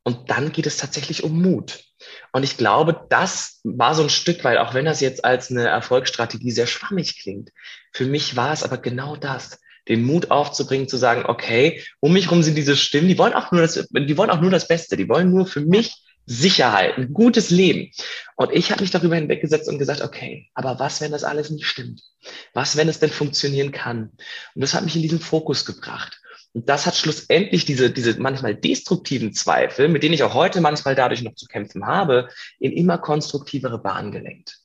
Und 0.02 0.28
dann 0.28 0.52
geht 0.52 0.66
es 0.66 0.76
tatsächlich 0.76 1.24
um 1.24 1.40
Mut. 1.40 1.84
Und 2.32 2.42
ich 2.42 2.58
glaube, 2.58 3.06
das 3.08 3.62
war 3.64 3.94
so 3.94 4.02
ein 4.02 4.10
Stück 4.10 4.44
weit, 4.44 4.58
auch 4.58 4.74
wenn 4.74 4.84
das 4.84 5.00
jetzt 5.00 5.24
als 5.24 5.50
eine 5.50 5.68
Erfolgsstrategie 5.68 6.50
sehr 6.50 6.66
schwammig 6.66 7.22
klingt. 7.22 7.48
Für 7.90 8.04
mich 8.04 8.36
war 8.36 8.52
es 8.52 8.62
aber 8.62 8.76
genau 8.76 9.16
das, 9.16 9.58
den 9.88 10.04
Mut 10.04 10.30
aufzubringen, 10.30 10.86
zu 10.86 10.98
sagen, 10.98 11.24
okay, 11.24 11.82
um 12.00 12.12
mich 12.12 12.30
rum 12.30 12.42
sind 12.42 12.56
diese 12.56 12.76
Stimmen, 12.76 13.08
die 13.08 13.16
wollen 13.16 13.32
auch 13.32 13.52
nur 13.52 13.62
das, 13.62 13.88
die 13.90 14.16
wollen 14.18 14.28
auch 14.28 14.42
nur 14.42 14.50
das 14.50 14.68
Beste, 14.68 14.98
die 14.98 15.08
wollen 15.08 15.30
nur 15.30 15.46
für 15.46 15.62
mich 15.62 16.03
Sicherheit, 16.26 16.96
ein 16.96 17.12
gutes 17.12 17.50
Leben. 17.50 17.90
Und 18.36 18.52
ich 18.52 18.70
habe 18.70 18.80
mich 18.80 18.90
darüber 18.90 19.16
hinweggesetzt 19.16 19.68
und 19.68 19.78
gesagt, 19.78 20.00
okay, 20.00 20.48
aber 20.54 20.78
was, 20.78 21.00
wenn 21.00 21.12
das 21.12 21.24
alles 21.24 21.50
nicht 21.50 21.66
stimmt? 21.66 22.02
Was, 22.52 22.76
wenn 22.76 22.88
es 22.88 22.98
denn 22.98 23.10
funktionieren 23.10 23.72
kann? 23.72 24.10
Und 24.54 24.60
das 24.60 24.74
hat 24.74 24.84
mich 24.84 24.96
in 24.96 25.02
diesen 25.02 25.20
Fokus 25.20 25.64
gebracht. 25.64 26.20
Und 26.54 26.68
das 26.68 26.86
hat 26.86 26.94
schlussendlich 26.94 27.64
diese, 27.64 27.90
diese 27.90 28.18
manchmal 28.20 28.54
destruktiven 28.54 29.32
Zweifel, 29.32 29.88
mit 29.88 30.02
denen 30.02 30.14
ich 30.14 30.22
auch 30.22 30.34
heute 30.34 30.60
manchmal 30.60 30.94
dadurch 30.94 31.22
noch 31.22 31.34
zu 31.34 31.46
kämpfen 31.46 31.86
habe, 31.86 32.28
in 32.60 32.72
immer 32.72 32.98
konstruktivere 32.98 33.78
Bahnen 33.78 34.12
gelenkt. 34.12 34.58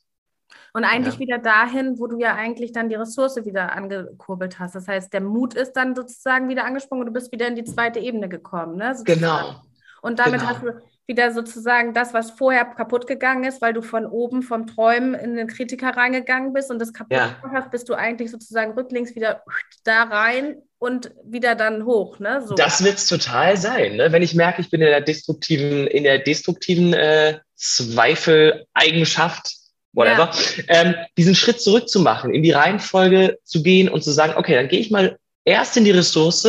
Und 0.73 0.83
eigentlich 0.83 1.15
ja. 1.15 1.19
wieder 1.19 1.37
dahin, 1.39 1.97
wo 1.97 2.05
du 2.05 2.19
ja 2.19 2.35
eigentlich 2.35 2.71
dann 2.71 2.89
die 2.89 2.95
Ressource 2.95 3.43
wieder 3.43 3.75
angekurbelt 3.75 4.59
hast. 4.59 4.75
Das 4.75 4.87
heißt, 4.87 5.11
der 5.11 5.21
Mut 5.21 5.55
ist 5.55 5.73
dann 5.73 5.95
sozusagen 5.95 6.47
wieder 6.47 6.63
angesprungen 6.63 7.01
und 7.01 7.07
du 7.07 7.13
bist 7.19 7.31
wieder 7.31 7.47
in 7.47 7.55
die 7.55 7.63
zweite 7.63 7.99
Ebene 7.99 8.29
gekommen. 8.29 8.75
Ne? 8.75 8.95
Genau. 9.03 9.61
Und 10.03 10.19
damit 10.19 10.41
genau. 10.41 10.51
hast 10.51 10.61
du 10.61 10.79
wieder 11.09 11.33
sozusagen 11.33 11.93
das, 11.93 12.13
was 12.13 12.31
vorher 12.31 12.63
kaputt 12.63 13.07
gegangen 13.07 13.43
ist, 13.43 13.61
weil 13.61 13.73
du 13.73 13.81
von 13.81 14.05
oben 14.05 14.43
vom 14.43 14.67
Träumen 14.67 15.15
in 15.15 15.35
den 15.35 15.47
Kritiker 15.47 15.89
reingegangen 15.89 16.53
bist 16.53 16.69
und 16.69 16.79
das 16.79 16.93
kaputt 16.93 17.17
ja. 17.17 17.35
hast, 17.51 17.71
bist 17.71 17.89
du 17.89 17.95
eigentlich 17.95 18.31
sozusagen 18.31 18.73
rücklings 18.73 19.15
wieder 19.15 19.43
da 19.83 20.03
rein 20.03 20.57
und 20.77 21.11
wieder 21.25 21.55
dann 21.55 21.83
hoch. 21.83 22.19
Ne? 22.19 22.43
So. 22.45 22.53
Das 22.53 22.83
wird 22.83 22.99
es 22.99 23.07
total 23.07 23.57
sein, 23.57 23.97
ne? 23.97 24.11
wenn 24.11 24.21
ich 24.21 24.35
merke, 24.35 24.61
ich 24.61 24.69
bin 24.69 24.81
in 24.81 24.87
der 24.87 25.01
destruktiven, 25.01 25.87
in 25.87 26.03
der 26.03 26.19
destruktiven 26.19 26.93
äh, 26.93 27.39
Zweifel-Eigenschaft, 27.55 29.55
whatever, 29.93 30.29
ja. 30.31 30.63
ähm, 30.67 30.95
diesen 31.17 31.33
Schritt 31.33 31.59
zurückzumachen, 31.59 32.33
in 32.33 32.43
die 32.43 32.51
Reihenfolge 32.51 33.39
zu 33.43 33.63
gehen 33.63 33.89
und 33.89 34.03
zu 34.03 34.11
sagen, 34.11 34.33
okay, 34.37 34.53
dann 34.53 34.67
gehe 34.67 34.79
ich 34.79 34.91
mal 34.91 35.17
erst 35.43 35.75
in 35.75 35.85
die 35.85 35.91
Ressource, 35.91 36.47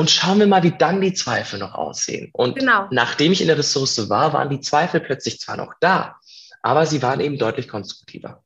und 0.00 0.10
schauen 0.10 0.38
wir 0.38 0.46
mal, 0.46 0.62
wie 0.62 0.70
dann 0.70 1.02
die 1.02 1.12
Zweifel 1.12 1.58
noch 1.58 1.74
aussehen. 1.74 2.30
Und 2.32 2.58
genau. 2.58 2.86
nachdem 2.90 3.32
ich 3.32 3.42
in 3.42 3.48
der 3.48 3.58
Ressource 3.58 4.08
war, 4.08 4.32
waren 4.32 4.48
die 4.48 4.60
Zweifel 4.60 4.98
plötzlich 4.98 5.38
zwar 5.38 5.58
noch 5.58 5.74
da, 5.78 6.16
aber 6.62 6.86
sie 6.86 7.02
waren 7.02 7.20
eben 7.20 7.36
deutlich 7.36 7.68
konstruktiver. 7.68 8.42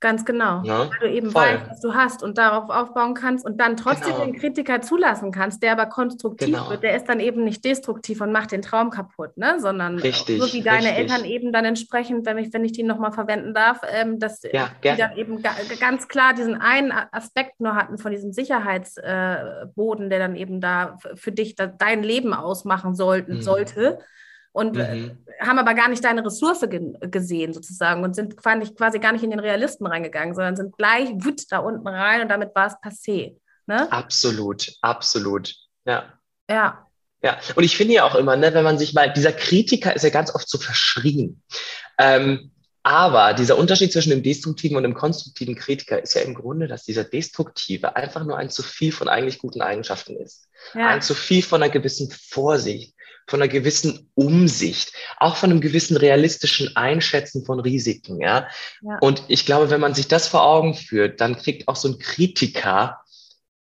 Ganz 0.00 0.26
genau. 0.26 0.62
Ja, 0.62 0.90
weil 0.90 0.98
du 1.00 1.10
eben 1.10 1.30
voll. 1.30 1.42
weißt, 1.42 1.70
was 1.70 1.80
du 1.80 1.94
hast 1.94 2.22
und 2.22 2.36
darauf 2.36 2.68
aufbauen 2.68 3.14
kannst 3.14 3.46
und 3.46 3.58
dann 3.58 3.78
trotzdem 3.78 4.12
genau. 4.12 4.26
den 4.26 4.38
Kritiker 4.38 4.82
zulassen 4.82 5.32
kannst, 5.32 5.62
der 5.62 5.72
aber 5.72 5.86
konstruktiv 5.86 6.48
genau. 6.48 6.68
wird. 6.68 6.82
Der 6.82 6.96
ist 6.96 7.08
dann 7.08 7.18
eben 7.18 7.44
nicht 7.44 7.64
destruktiv 7.64 8.20
und 8.20 8.30
macht 8.30 8.52
den 8.52 8.60
Traum 8.60 8.90
kaputt, 8.90 9.38
ne? 9.38 9.58
sondern 9.58 9.98
richtig, 9.98 10.38
so 10.38 10.52
wie 10.52 10.60
deine 10.60 10.88
richtig. 10.88 10.98
Eltern 10.98 11.24
eben 11.24 11.50
dann 11.50 11.64
entsprechend, 11.64 12.26
wenn 12.26 12.36
ich, 12.36 12.52
wenn 12.52 12.62
ich 12.62 12.72
die 12.72 12.82
nochmal 12.82 13.12
verwenden 13.12 13.54
darf, 13.54 13.80
ähm, 13.90 14.18
dass 14.18 14.42
ja, 14.42 14.68
die 14.84 14.96
dann 14.98 15.16
eben 15.16 15.42
ga, 15.42 15.52
ganz 15.80 16.08
klar 16.08 16.34
diesen 16.34 16.60
einen 16.60 16.92
Aspekt 16.92 17.60
nur 17.60 17.74
hatten 17.74 17.96
von 17.96 18.12
diesem 18.12 18.32
Sicherheitsboden, 18.32 20.06
äh, 20.06 20.08
der 20.10 20.18
dann 20.18 20.36
eben 20.36 20.60
da 20.60 20.98
für 21.14 21.32
dich 21.32 21.54
da, 21.54 21.66
dein 21.66 22.02
Leben 22.02 22.34
ausmachen 22.34 22.94
sollten, 22.94 23.36
mhm. 23.36 23.42
sollte 23.42 23.98
und 24.56 24.74
äh, 24.78 24.94
mhm. 24.94 25.18
haben 25.38 25.58
aber 25.58 25.74
gar 25.74 25.90
nicht 25.90 26.02
deine 26.02 26.24
Ressource 26.24 26.62
ge 26.70 26.94
gesehen 27.10 27.52
sozusagen 27.52 28.02
und 28.02 28.16
sind 28.16 28.38
quasi 28.38 28.98
gar 28.98 29.12
nicht 29.12 29.22
in 29.22 29.30
den 29.30 29.38
Realisten 29.38 29.86
reingegangen, 29.86 30.34
sondern 30.34 30.56
sind 30.56 30.78
gleich 30.78 31.10
wüt 31.18 31.52
da 31.52 31.58
unten 31.58 31.86
rein 31.86 32.22
und 32.22 32.28
damit 32.28 32.54
war 32.54 32.66
es 32.66 32.74
passé. 32.74 33.36
Ne? 33.66 33.92
Absolut, 33.92 34.72
absolut. 34.80 35.54
Ja. 35.84 36.14
Ja. 36.48 36.86
Ja, 37.22 37.38
und 37.54 37.64
ich 37.64 37.76
finde 37.76 37.94
ja 37.94 38.04
auch 38.04 38.14
immer, 38.14 38.36
ne, 38.36 38.54
wenn 38.54 38.64
man 38.64 38.78
sich 38.78 38.94
mal, 38.94 39.12
dieser 39.12 39.32
Kritiker 39.32 39.94
ist 39.94 40.04
ja 40.04 40.10
ganz 40.10 40.34
oft 40.34 40.48
so 40.48 40.58
verschrien. 40.58 41.42
Ähm, 41.98 42.52
aber 42.82 43.34
dieser 43.34 43.58
Unterschied 43.58 43.92
zwischen 43.92 44.10
dem 44.10 44.22
destruktiven 44.22 44.76
und 44.76 44.84
dem 44.84 44.94
konstruktiven 44.94 45.56
Kritiker 45.56 46.00
ist 46.00 46.14
ja 46.14 46.22
im 46.22 46.34
Grunde, 46.34 46.68
dass 46.68 46.84
dieser 46.84 47.04
destruktive 47.04 47.96
einfach 47.96 48.24
nur 48.24 48.38
ein 48.38 48.48
zu 48.48 48.62
viel 48.62 48.92
von 48.92 49.08
eigentlich 49.08 49.38
guten 49.38 49.60
Eigenschaften 49.60 50.16
ist. 50.16 50.48
Ja. 50.72 50.88
Ein 50.88 51.02
zu 51.02 51.14
viel 51.14 51.42
von 51.42 51.62
einer 51.62 51.72
gewissen 51.72 52.10
Vorsicht, 52.10 52.95
von 53.26 53.42
einer 53.42 53.50
gewissen 53.50 54.08
Umsicht, 54.14 54.92
auch 55.18 55.36
von 55.36 55.50
einem 55.50 55.60
gewissen 55.60 55.96
realistischen 55.96 56.76
Einschätzen 56.76 57.44
von 57.44 57.60
Risiken, 57.60 58.20
ja. 58.20 58.48
ja. 58.82 58.98
Und 59.00 59.24
ich 59.28 59.46
glaube, 59.46 59.70
wenn 59.70 59.80
man 59.80 59.94
sich 59.94 60.08
das 60.08 60.28
vor 60.28 60.44
Augen 60.44 60.74
führt, 60.74 61.20
dann 61.20 61.36
kriegt 61.36 61.68
auch 61.68 61.76
so 61.76 61.88
ein 61.88 61.98
Kritiker 61.98 63.00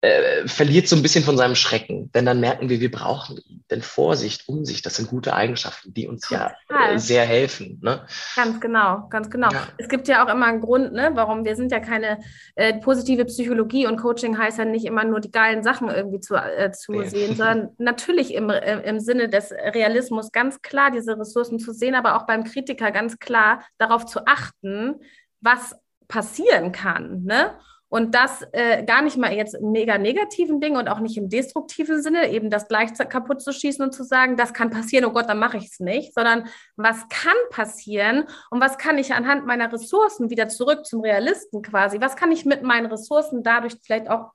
äh, 0.04 0.46
verliert 0.46 0.86
so 0.86 0.96
ein 0.96 1.02
bisschen 1.02 1.24
von 1.24 1.36
seinem 1.36 1.54
Schrecken, 1.54 2.12
denn 2.12 2.26
dann 2.26 2.38
merken 2.38 2.68
wir, 2.68 2.80
wir 2.80 2.90
brauchen 2.90 3.38
ihn. 3.38 3.64
Denn 3.70 3.80
Vorsicht, 3.80 4.48
Umsicht, 4.48 4.84
das 4.84 4.96
sind 4.96 5.08
gute 5.08 5.34
Eigenschaften, 5.34 5.94
die 5.94 6.06
uns 6.06 6.28
Total. 6.28 6.54
ja 6.68 6.92
äh, 6.92 6.98
sehr 6.98 7.24
helfen. 7.24 7.80
Ne? 7.82 8.06
Ganz 8.36 8.60
genau, 8.60 9.08
ganz 9.08 9.30
genau. 9.30 9.50
Ja. 9.50 9.66
Es 9.78 9.88
gibt 9.88 10.06
ja 10.06 10.24
auch 10.24 10.30
immer 10.30 10.46
einen 10.46 10.60
Grund, 10.60 10.92
ne, 10.92 11.10
warum 11.14 11.44
wir 11.44 11.56
sind 11.56 11.72
ja 11.72 11.80
keine 11.80 12.20
äh, 12.54 12.74
positive 12.74 13.24
Psychologie 13.24 13.86
und 13.86 13.96
Coaching 13.96 14.36
heißt 14.36 14.58
ja 14.58 14.66
nicht 14.66 14.84
immer 14.84 15.04
nur 15.04 15.20
die 15.20 15.30
geilen 15.30 15.62
Sachen 15.62 15.88
irgendwie 15.88 16.20
zu, 16.20 16.34
äh, 16.34 16.70
zu 16.72 16.92
nee. 16.92 17.08
sehen, 17.08 17.36
sondern 17.36 17.70
natürlich 17.78 18.34
im, 18.34 18.50
äh, 18.50 18.80
im 18.82 19.00
Sinne 19.00 19.30
des 19.30 19.52
Realismus 19.52 20.32
ganz 20.32 20.60
klar 20.60 20.90
diese 20.90 21.18
Ressourcen 21.18 21.58
zu 21.58 21.72
sehen, 21.72 21.94
aber 21.94 22.16
auch 22.16 22.26
beim 22.26 22.44
Kritiker 22.44 22.90
ganz 22.90 23.18
klar 23.18 23.64
darauf 23.78 24.04
zu 24.04 24.26
achten, 24.26 24.96
was 25.40 25.74
passieren 26.08 26.72
kann. 26.72 27.22
Ne? 27.24 27.54
Und 27.94 28.12
das 28.12 28.44
äh, 28.50 28.82
gar 28.82 29.02
nicht 29.02 29.16
mal 29.18 29.32
jetzt 29.32 29.54
im 29.54 29.70
mega 29.70 29.98
negativen 29.98 30.60
Ding 30.60 30.74
und 30.76 30.88
auch 30.88 30.98
nicht 30.98 31.16
im 31.16 31.28
destruktiven 31.28 32.02
Sinne, 32.02 32.28
eben 32.28 32.50
das 32.50 32.66
gleich 32.66 32.92
kaputt 33.08 33.40
zu 33.40 33.52
schießen 33.52 33.84
und 33.84 33.92
zu 33.92 34.02
sagen, 34.02 34.36
das 34.36 34.52
kann 34.52 34.70
passieren, 34.70 35.04
oh 35.04 35.12
Gott, 35.12 35.28
dann 35.28 35.38
mache 35.38 35.58
ich 35.58 35.66
es 35.66 35.78
nicht, 35.78 36.12
sondern 36.12 36.48
was 36.74 37.08
kann 37.08 37.36
passieren 37.50 38.24
und 38.50 38.60
was 38.60 38.78
kann 38.78 38.98
ich 38.98 39.14
anhand 39.14 39.46
meiner 39.46 39.72
Ressourcen 39.72 40.28
wieder 40.28 40.48
zurück 40.48 40.84
zum 40.84 41.02
Realisten 41.02 41.62
quasi, 41.62 42.00
was 42.00 42.16
kann 42.16 42.32
ich 42.32 42.44
mit 42.44 42.64
meinen 42.64 42.86
Ressourcen 42.86 43.44
dadurch 43.44 43.76
vielleicht 43.80 44.10
auch 44.10 44.32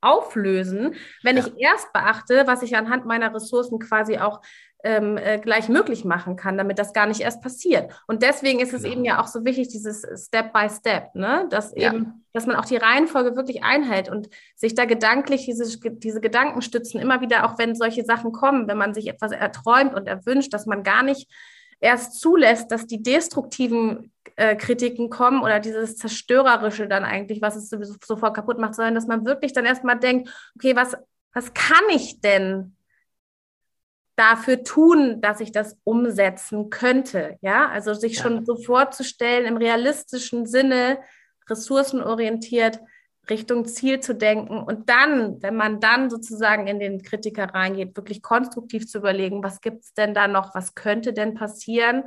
auflösen, 0.00 0.94
wenn 1.22 1.36
ja. 1.36 1.44
ich 1.46 1.52
erst 1.60 1.92
beachte, 1.92 2.44
was 2.46 2.62
ich 2.62 2.74
anhand 2.74 3.04
meiner 3.04 3.34
Ressourcen 3.34 3.80
quasi 3.80 4.16
auch 4.16 4.40
ähm, 4.84 5.16
äh, 5.16 5.38
gleich 5.38 5.70
möglich 5.70 6.04
machen 6.04 6.36
kann, 6.36 6.58
damit 6.58 6.78
das 6.78 6.92
gar 6.92 7.06
nicht 7.06 7.22
erst 7.22 7.42
passiert. 7.42 7.90
Und 8.06 8.22
deswegen 8.22 8.60
ist 8.60 8.74
es 8.74 8.82
genau. 8.82 8.94
eben 8.94 9.04
ja 9.04 9.20
auch 9.20 9.26
so 9.26 9.44
wichtig, 9.44 9.68
dieses 9.68 10.06
Step 10.26 10.52
by 10.52 10.68
Step, 10.68 11.14
ne? 11.14 11.46
dass 11.48 11.72
ja. 11.74 11.92
eben, 11.92 12.24
dass 12.34 12.46
man 12.46 12.56
auch 12.56 12.66
die 12.66 12.76
Reihenfolge 12.76 13.34
wirklich 13.34 13.64
einhält 13.64 14.10
und 14.10 14.28
sich 14.54 14.74
da 14.74 14.84
gedanklich 14.84 15.46
diese, 15.46 15.78
diese 15.90 16.20
Gedanken 16.20 16.60
stützen, 16.60 17.00
immer 17.00 17.22
wieder, 17.22 17.46
auch 17.46 17.58
wenn 17.58 17.74
solche 17.74 18.04
Sachen 18.04 18.32
kommen, 18.32 18.68
wenn 18.68 18.76
man 18.76 18.92
sich 18.92 19.08
etwas 19.08 19.32
erträumt 19.32 19.94
und 19.94 20.06
erwünscht, 20.06 20.52
dass 20.52 20.66
man 20.66 20.82
gar 20.82 21.02
nicht 21.02 21.32
erst 21.80 22.20
zulässt, 22.20 22.70
dass 22.70 22.86
die 22.86 23.02
destruktiven 23.02 24.12
äh, 24.36 24.54
Kritiken 24.54 25.08
kommen 25.08 25.42
oder 25.42 25.60
dieses 25.60 25.96
Zerstörerische 25.96 26.88
dann 26.88 27.04
eigentlich, 27.04 27.40
was 27.40 27.56
es 27.56 27.70
sowieso 27.70 27.94
sofort 28.04 28.34
kaputt 28.36 28.58
macht, 28.58 28.74
sondern 28.74 28.94
dass 28.94 29.06
man 29.06 29.24
wirklich 29.24 29.54
dann 29.54 29.64
erstmal 29.64 29.98
denkt, 29.98 30.28
okay, 30.56 30.76
was, 30.76 30.94
was 31.32 31.54
kann 31.54 31.84
ich 31.90 32.20
denn 32.20 32.76
dafür 34.16 34.62
tun, 34.62 35.20
dass 35.20 35.40
ich 35.40 35.52
das 35.52 35.76
umsetzen 35.84 36.70
könnte. 36.70 37.36
Ja, 37.40 37.68
also 37.68 37.94
sich 37.94 38.16
ja. 38.16 38.22
schon 38.22 38.44
so 38.44 38.56
vorzustellen, 38.56 39.46
im 39.46 39.56
realistischen 39.56 40.46
Sinne, 40.46 40.98
ressourcenorientiert 41.48 42.80
Richtung 43.30 43.64
Ziel 43.64 44.00
zu 44.00 44.14
denken 44.14 44.58
und 44.58 44.88
dann, 44.90 45.42
wenn 45.42 45.56
man 45.56 45.80
dann 45.80 46.10
sozusagen 46.10 46.66
in 46.66 46.78
den 46.78 47.02
Kritiker 47.02 47.54
reingeht, 47.54 47.96
wirklich 47.96 48.22
konstruktiv 48.22 48.86
zu 48.86 48.98
überlegen, 48.98 49.42
was 49.42 49.60
gibt 49.60 49.84
es 49.84 49.94
denn 49.94 50.14
da 50.14 50.28
noch, 50.28 50.54
was 50.54 50.74
könnte 50.74 51.12
denn 51.12 51.34
passieren, 51.34 52.04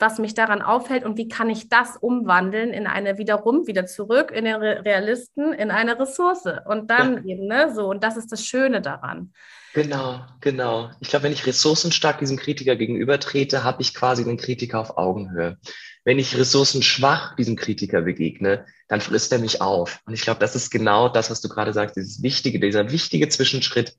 was 0.00 0.18
mich 0.18 0.34
daran 0.34 0.62
aufhält 0.62 1.04
und 1.04 1.16
wie 1.18 1.28
kann 1.28 1.50
ich 1.50 1.68
das 1.68 1.96
umwandeln 1.96 2.70
in 2.70 2.86
eine 2.86 3.18
wiederum, 3.18 3.66
wieder 3.66 3.86
zurück 3.86 4.30
in 4.30 4.44
den 4.44 4.56
Realisten, 4.56 5.52
in 5.52 5.70
eine 5.70 5.98
Ressource 5.98 6.44
und 6.66 6.90
dann 6.90 7.26
ja. 7.26 7.34
eben, 7.34 7.46
ne, 7.46 7.72
so, 7.74 7.88
und 7.88 8.02
das 8.02 8.16
ist 8.16 8.32
das 8.32 8.44
Schöne 8.44 8.80
daran. 8.80 9.32
Genau, 9.72 10.20
genau. 10.40 10.90
Ich 11.00 11.10
glaube, 11.10 11.24
wenn 11.24 11.32
ich 11.32 11.46
ressourcenstark 11.46 12.18
diesem 12.18 12.36
Kritiker 12.36 12.74
gegenübertrete, 12.74 13.62
habe 13.62 13.82
ich 13.82 13.94
quasi 13.94 14.24
den 14.24 14.36
Kritiker 14.36 14.80
auf 14.80 14.98
Augenhöhe. 14.98 15.58
Wenn 16.04 16.18
ich 16.18 16.36
ressourcenschwach 16.36 17.36
diesem 17.36 17.56
Kritiker 17.56 18.02
begegne, 18.02 18.64
dann 18.88 19.00
frisst 19.00 19.32
er 19.32 19.38
mich 19.38 19.60
auf. 19.60 20.00
Und 20.06 20.14
ich 20.14 20.22
glaube, 20.22 20.40
das 20.40 20.56
ist 20.56 20.70
genau 20.70 21.08
das, 21.08 21.30
was 21.30 21.40
du 21.40 21.48
gerade 21.48 21.72
sagst, 21.72 21.96
dieses 21.96 22.22
wichtige, 22.22 22.58
dieser 22.58 22.90
wichtige 22.90 23.28
Zwischenschritt. 23.28 23.94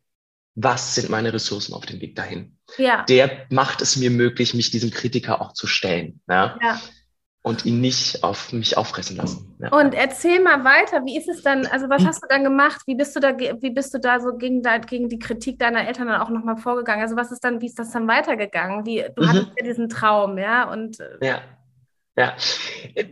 Was 0.55 0.95
sind 0.95 1.09
meine 1.09 1.33
Ressourcen 1.33 1.73
auf 1.73 1.85
dem 1.85 2.01
Weg 2.01 2.15
dahin? 2.15 2.57
Ja. 2.77 3.03
Der 3.03 3.45
macht 3.49 3.81
es 3.81 3.95
mir 3.95 4.11
möglich, 4.11 4.53
mich 4.53 4.71
diesem 4.71 4.91
Kritiker 4.91 5.41
auch 5.41 5.53
zu 5.53 5.67
stellen. 5.67 6.21
Ja. 6.27 6.57
ja 6.61 6.81
und 7.43 7.65
ihn 7.65 7.81
nicht 7.81 8.23
auf 8.23 8.53
mich 8.53 8.77
auffressen 8.77 9.17
lassen. 9.17 9.55
Ja. 9.59 9.69
Und 9.69 9.95
erzähl 9.95 10.41
mal 10.41 10.63
weiter, 10.63 11.03
wie 11.05 11.17
ist 11.17 11.27
es 11.27 11.41
dann, 11.41 11.65
also 11.65 11.89
was 11.89 12.05
hast 12.05 12.21
du 12.23 12.27
dann 12.29 12.43
gemacht? 12.43 12.81
Wie 12.85 12.93
bist 12.93 13.15
du 13.15 13.19
da, 13.19 13.35
wie 13.37 13.71
bist 13.71 13.93
du 13.93 13.99
da 13.99 14.19
so 14.19 14.37
gegen, 14.37 14.61
gegen 14.87 15.09
die 15.09 15.17
Kritik 15.17 15.57
deiner 15.57 15.87
Eltern 15.87 16.07
dann 16.07 16.21
auch 16.21 16.29
nochmal 16.29 16.57
vorgegangen? 16.57 17.01
Also 17.01 17.15
was 17.15 17.31
ist 17.31 17.43
dann, 17.43 17.59
wie 17.59 17.65
ist 17.65 17.79
das 17.79 17.91
dann 17.91 18.07
weitergegangen? 18.07 18.85
Wie, 18.85 19.03
du 19.15 19.23
mhm. 19.23 19.27
hattest 19.27 19.51
ja 19.57 19.65
diesen 19.65 19.89
Traum, 19.89 20.37
ja? 20.37 20.71
Und 20.71 20.99
äh, 20.99 21.25
ja. 21.25 21.41
Ja, 22.17 22.35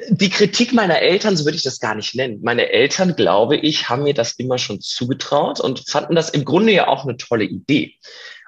die 0.10 0.30
Kritik 0.30 0.74
meiner 0.74 1.00
Eltern, 1.00 1.38
so 1.38 1.46
würde 1.46 1.56
ich 1.56 1.64
das 1.64 1.80
gar 1.80 1.96
nicht 1.96 2.16
nennen. 2.16 2.42
Meine 2.44 2.70
Eltern, 2.70 3.16
glaube 3.16 3.56
ich, 3.56 3.88
haben 3.88 4.04
mir 4.04 4.14
das 4.14 4.34
immer 4.34 4.58
schon 4.58 4.82
zugetraut 4.82 5.62
und 5.62 5.90
fanden 5.90 6.16
das 6.16 6.30
im 6.30 6.44
Grunde 6.44 6.74
ja 6.74 6.88
auch 6.88 7.06
eine 7.06 7.16
tolle 7.16 7.46
Idee. 7.46 7.96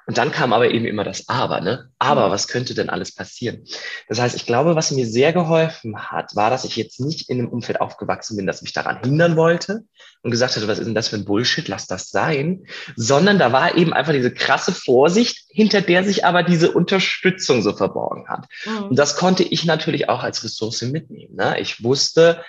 Und 0.06 0.18
dann 0.18 0.32
kam 0.32 0.52
aber 0.52 0.70
eben 0.70 0.84
immer 0.84 1.04
das 1.04 1.28
Aber, 1.28 1.60
ne? 1.60 1.90
Aber 1.98 2.28
mhm. 2.28 2.32
was 2.32 2.48
könnte 2.48 2.74
denn 2.74 2.90
alles 2.90 3.14
passieren? 3.14 3.64
Das 4.08 4.20
heißt, 4.20 4.34
ich 4.34 4.46
glaube, 4.46 4.74
was 4.74 4.90
mir 4.90 5.06
sehr 5.06 5.32
geholfen 5.32 5.96
hat, 5.96 6.34
war, 6.34 6.50
dass 6.50 6.64
ich 6.64 6.76
jetzt 6.76 7.00
nicht 7.00 7.28
in 7.28 7.38
einem 7.38 7.48
Umfeld 7.48 7.80
aufgewachsen 7.80 8.36
bin, 8.36 8.46
das 8.46 8.62
mich 8.62 8.72
daran 8.72 9.00
hindern 9.00 9.36
wollte 9.36 9.84
und 10.22 10.30
gesagt 10.30 10.56
hatte, 10.56 10.66
was 10.66 10.78
ist 10.78 10.86
denn 10.86 10.94
das 10.94 11.08
für 11.08 11.16
ein 11.16 11.24
Bullshit, 11.24 11.68
lass 11.68 11.86
das 11.86 12.10
sein, 12.10 12.66
sondern 12.96 13.38
da 13.38 13.52
war 13.52 13.76
eben 13.76 13.92
einfach 13.92 14.12
diese 14.12 14.32
krasse 14.34 14.72
Vorsicht, 14.72 15.44
hinter 15.50 15.80
der 15.80 16.04
sich 16.04 16.24
aber 16.24 16.42
diese 16.42 16.72
Unterstützung 16.72 17.62
so 17.62 17.72
verborgen 17.72 18.28
hat. 18.28 18.46
Mhm. 18.64 18.84
Und 18.84 18.98
das 18.98 19.16
konnte 19.16 19.44
ich 19.44 19.64
natürlich 19.64 20.08
auch 20.08 20.22
als 20.22 20.42
Ressource 20.42 20.82
mitnehmen. 20.82 21.36
Ne? 21.36 21.60
Ich 21.60 21.84
wusste, 21.84 22.42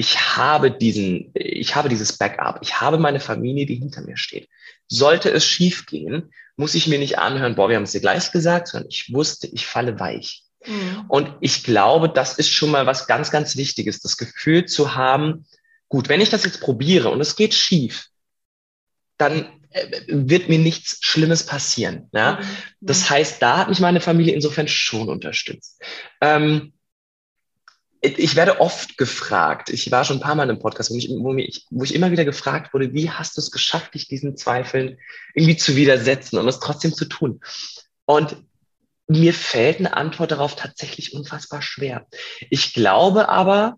ich 0.00 0.18
habe 0.38 0.70
diesen, 0.70 1.30
ich 1.34 1.76
habe 1.76 1.90
dieses 1.90 2.16
Backup, 2.16 2.60
ich 2.62 2.80
habe 2.80 2.96
meine 2.96 3.20
Familie, 3.20 3.66
die 3.66 3.74
hinter 3.74 4.00
mir 4.00 4.16
steht. 4.16 4.48
Sollte 4.88 5.30
es 5.30 5.44
schief 5.44 5.84
gehen, 5.84 6.32
muss 6.56 6.74
ich 6.74 6.86
mir 6.86 6.98
nicht 6.98 7.18
anhören, 7.18 7.54
boah, 7.54 7.68
wir 7.68 7.76
haben 7.76 7.82
es 7.82 7.92
dir 7.92 8.00
gleich 8.00 8.32
gesagt, 8.32 8.68
sondern 8.68 8.88
ich 8.88 9.12
wusste, 9.12 9.46
ich 9.48 9.66
falle 9.66 10.00
weich. 10.00 10.44
Mhm. 10.64 11.04
Und 11.08 11.34
ich 11.42 11.64
glaube, 11.64 12.08
das 12.08 12.38
ist 12.38 12.48
schon 12.48 12.70
mal 12.70 12.86
was 12.86 13.08
ganz, 13.08 13.30
ganz 13.30 13.58
Wichtiges, 13.58 14.00
das 14.00 14.16
Gefühl 14.16 14.64
zu 14.64 14.94
haben, 14.94 15.44
gut, 15.90 16.08
wenn 16.08 16.22
ich 16.22 16.30
das 16.30 16.44
jetzt 16.44 16.62
probiere 16.62 17.10
und 17.10 17.20
es 17.20 17.36
geht 17.36 17.52
schief, 17.52 18.06
dann 19.18 19.52
äh, 19.68 19.84
wird 20.08 20.48
mir 20.48 20.58
nichts 20.58 20.96
Schlimmes 21.02 21.44
passieren. 21.44 22.08
Ja? 22.14 22.40
Mhm. 22.40 22.46
Das 22.80 23.10
heißt, 23.10 23.42
da 23.42 23.58
hat 23.58 23.68
mich 23.68 23.80
meine 23.80 24.00
Familie 24.00 24.32
insofern 24.32 24.66
schon 24.66 25.10
unterstützt. 25.10 25.78
Ähm, 26.22 26.72
ich 28.02 28.34
werde 28.34 28.60
oft 28.60 28.96
gefragt, 28.96 29.68
ich 29.68 29.90
war 29.90 30.04
schon 30.04 30.18
ein 30.18 30.22
paar 30.22 30.34
Mal 30.34 30.48
im 30.48 30.58
Podcast, 30.58 30.90
wo 30.90 30.96
ich, 30.96 31.10
wo, 31.10 31.34
ich, 31.34 31.66
wo 31.70 31.84
ich 31.84 31.94
immer 31.94 32.10
wieder 32.10 32.24
gefragt 32.24 32.72
wurde, 32.72 32.94
wie 32.94 33.10
hast 33.10 33.36
du 33.36 33.42
es 33.42 33.50
geschafft, 33.50 33.94
dich 33.94 34.08
diesen 34.08 34.36
Zweifeln 34.36 34.98
irgendwie 35.34 35.56
zu 35.56 35.76
widersetzen 35.76 36.38
und 36.38 36.48
es 36.48 36.60
trotzdem 36.60 36.94
zu 36.94 37.04
tun? 37.04 37.40
Und 38.06 38.36
mir 39.06 39.34
fällt 39.34 39.80
eine 39.80 39.96
Antwort 39.96 40.30
darauf 40.30 40.56
tatsächlich 40.56 41.12
unfassbar 41.12 41.60
schwer. 41.60 42.06
Ich 42.48 42.72
glaube 42.72 43.28
aber, 43.28 43.76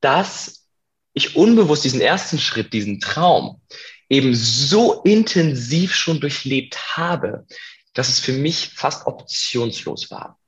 dass 0.00 0.66
ich 1.12 1.36
unbewusst 1.36 1.84
diesen 1.84 2.00
ersten 2.00 2.38
Schritt, 2.38 2.72
diesen 2.72 2.98
Traum, 2.98 3.60
eben 4.08 4.34
so 4.34 5.02
intensiv 5.02 5.94
schon 5.94 6.20
durchlebt 6.20 6.96
habe, 6.96 7.46
dass 7.92 8.08
es 8.08 8.18
für 8.18 8.32
mich 8.32 8.70
fast 8.74 9.06
optionslos 9.06 10.10
war. 10.10 10.38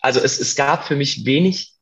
Also 0.00 0.20
es, 0.20 0.40
es 0.40 0.56
gab 0.56 0.86
für 0.86 0.96
mich 0.96 1.24
wenig 1.24 1.73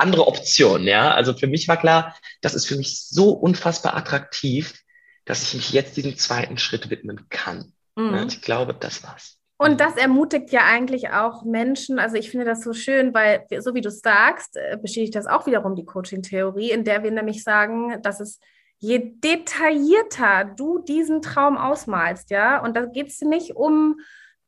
andere 0.00 0.26
Option, 0.26 0.84
ja. 0.84 1.12
Also 1.12 1.34
für 1.34 1.46
mich 1.46 1.68
war 1.68 1.76
klar, 1.76 2.16
das 2.40 2.54
ist 2.54 2.66
für 2.66 2.76
mich 2.76 3.06
so 3.06 3.30
unfassbar 3.30 3.96
attraktiv, 3.96 4.82
dass 5.24 5.42
ich 5.42 5.54
mich 5.54 5.72
jetzt 5.72 5.96
diesem 5.96 6.16
zweiten 6.16 6.58
Schritt 6.58 6.90
widmen 6.90 7.28
kann. 7.28 7.72
Mhm. 7.96 8.14
Ja, 8.14 8.24
ich 8.24 8.42
glaube, 8.42 8.74
das 8.74 9.02
war's. 9.02 9.36
Und 9.58 9.78
das 9.78 9.96
ermutigt 9.96 10.52
ja 10.52 10.64
eigentlich 10.64 11.10
auch 11.10 11.44
Menschen. 11.44 11.98
Also 11.98 12.16
ich 12.16 12.30
finde 12.30 12.46
das 12.46 12.62
so 12.62 12.72
schön, 12.72 13.12
weil 13.12 13.44
so 13.58 13.74
wie 13.74 13.82
du 13.82 13.90
sagst, 13.90 14.56
äh, 14.56 14.78
bestätigt 14.80 15.14
das 15.14 15.26
auch 15.26 15.46
wiederum 15.46 15.76
die 15.76 15.84
Coaching-Theorie, 15.84 16.70
in 16.70 16.84
der 16.84 17.02
wir 17.02 17.10
nämlich 17.10 17.44
sagen, 17.44 18.00
dass 18.02 18.20
es 18.20 18.40
je 18.78 19.12
detaillierter 19.22 20.46
du 20.56 20.78
diesen 20.78 21.20
Traum 21.20 21.58
ausmalst, 21.58 22.30
ja, 22.30 22.62
und 22.64 22.74
da 22.74 22.86
geht 22.86 23.08
es 23.08 23.20
nicht 23.20 23.54
um 23.54 24.00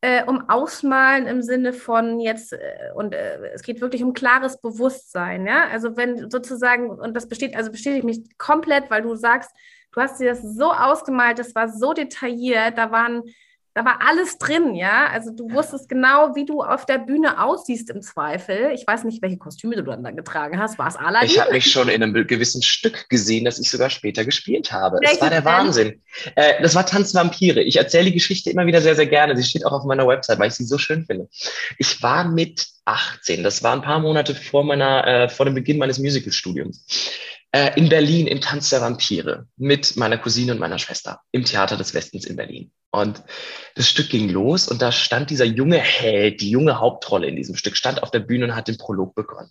äh, 0.03 0.25
um 0.25 0.51
Ausmalen 0.51 1.27
im 1.29 1.43
Sinne 1.43 1.73
von 1.73 2.19
jetzt, 2.21 2.53
äh, 2.53 2.59
und 2.95 3.15
äh, 3.15 3.39
es 3.55 3.63
geht 3.63 3.81
wirklich 3.81 4.03
um 4.03 4.13
klares 4.13 4.61
Bewusstsein, 4.61 5.47
ja. 5.47 5.69
Also 5.69 5.97
wenn 5.97 6.29
sozusagen, 6.29 6.91
und 6.91 7.15
das 7.15 7.29
besteht, 7.29 7.57
also 7.57 7.71
bestätigt 7.71 8.05
mich 8.05 8.37
komplett, 8.37 8.91
weil 8.91 9.03
du 9.03 9.15
sagst, 9.15 9.51
du 9.93 10.01
hast 10.01 10.21
dir 10.21 10.31
das 10.31 10.43
so 10.43 10.73
ausgemalt, 10.73 11.39
das 11.39 11.55
war 11.55 11.69
so 11.69 11.93
detailliert, 11.93 12.77
da 12.79 12.91
waren 12.91 13.23
da 13.75 13.85
war 13.87 14.01
alles 14.07 14.37
drin, 14.37 14.75
ja. 14.75 15.07
Also 15.11 15.31
du 15.31 15.51
wusstest 15.51 15.89
genau, 15.89 16.35
wie 16.35 16.45
du 16.45 16.63
auf 16.63 16.85
der 16.85 16.99
Bühne 16.99 17.43
aussiehst 17.43 17.89
im 17.91 18.03
Zweifel. 18.03 18.73
Ich 18.75 18.87
weiß 18.87 19.05
nicht, 19.05 19.23
welche 19.23 19.39
Kostüme 19.39 19.77
du 19.77 19.83
dann 19.83 20.05
da 20.05 20.11
getragen 20.11 20.59
hast. 20.59 20.79
War 20.79 20.89
es 20.89 20.97
Aladdin? 20.97 21.31
Ich 21.31 21.41
habe 21.41 21.53
mich 21.53 21.71
schon 21.71 21.89
in 21.89 22.03
einem 22.03 22.27
gewissen 22.27 22.63
Stück 22.63 23.09
gesehen, 23.09 23.47
das 23.47 23.59
ich 23.59 23.71
sogar 23.71 23.89
später 23.89 24.25
gespielt 24.25 24.73
habe. 24.73 24.99
Welches 25.01 25.19
das 25.19 25.23
war 25.23 25.31
der? 25.31 25.45
Wahnsinn. 25.45 26.03
Äh, 26.35 26.61
das 26.61 26.75
war 26.75 26.85
Tanz 26.85 27.15
Vampire. 27.15 27.63
Ich 27.63 27.77
erzähle 27.77 28.07
die 28.07 28.13
Geschichte 28.13 28.51
immer 28.51 28.67
wieder 28.67 28.83
sehr, 28.83 28.95
sehr 28.95 29.07
gerne. 29.07 29.37
Sie 29.37 29.45
steht 29.45 29.65
auch 29.65 29.73
auf 29.73 29.85
meiner 29.85 30.07
Website, 30.07 30.39
weil 30.39 30.49
ich 30.49 30.55
sie 30.55 30.65
so 30.65 30.77
schön 30.77 31.07
finde. 31.07 31.29
Ich 31.79 32.03
war 32.03 32.29
mit 32.29 32.67
18. 32.85 33.43
Das 33.43 33.63
war 33.63 33.73
ein 33.73 33.83
paar 33.83 34.01
Monate 34.01 34.35
vor 34.35 34.65
meiner, 34.65 35.07
äh, 35.07 35.29
vor 35.29 35.47
dem 35.47 35.55
Beginn 35.55 35.79
meines 35.79 35.99
Musicalstudiums 35.99 36.85
äh, 37.53 37.79
in 37.79 37.89
Berlin 37.89 38.27
im 38.27 38.41
Tanz 38.41 38.71
der 38.71 38.81
Vampire 38.81 39.47
mit 39.57 39.97
meiner 39.97 40.19
Cousine 40.19 40.53
und 40.53 40.59
meiner 40.59 40.79
Schwester 40.79 41.21
im 41.33 41.45
Theater 41.45 41.77
des 41.77 41.95
Westens 41.95 42.25
in 42.25 42.37
Berlin. 42.37 42.73
Und 42.91 43.23
das 43.75 43.89
Stück 43.89 44.11
ging 44.11 44.29
los 44.29 44.69
und 44.69 44.83
da 44.83 44.93
stand 44.93 45.31
dieser 45.31 45.45
junge 45.45 45.79
Held, 45.79 46.41
die 46.41 46.51
junge 46.51 46.79
Hauptrolle 46.79 47.27
in 47.27 47.37
diesem 47.37 47.57
Stück, 47.57 47.77
stand 47.77 48.03
auf 48.03 48.11
der 48.11 48.21
Bühne 48.21 48.47
und 48.47 48.57
hat 48.57 48.69
den 48.69 48.77
Prolog 48.77 49.15
begonnen. 49.15 49.51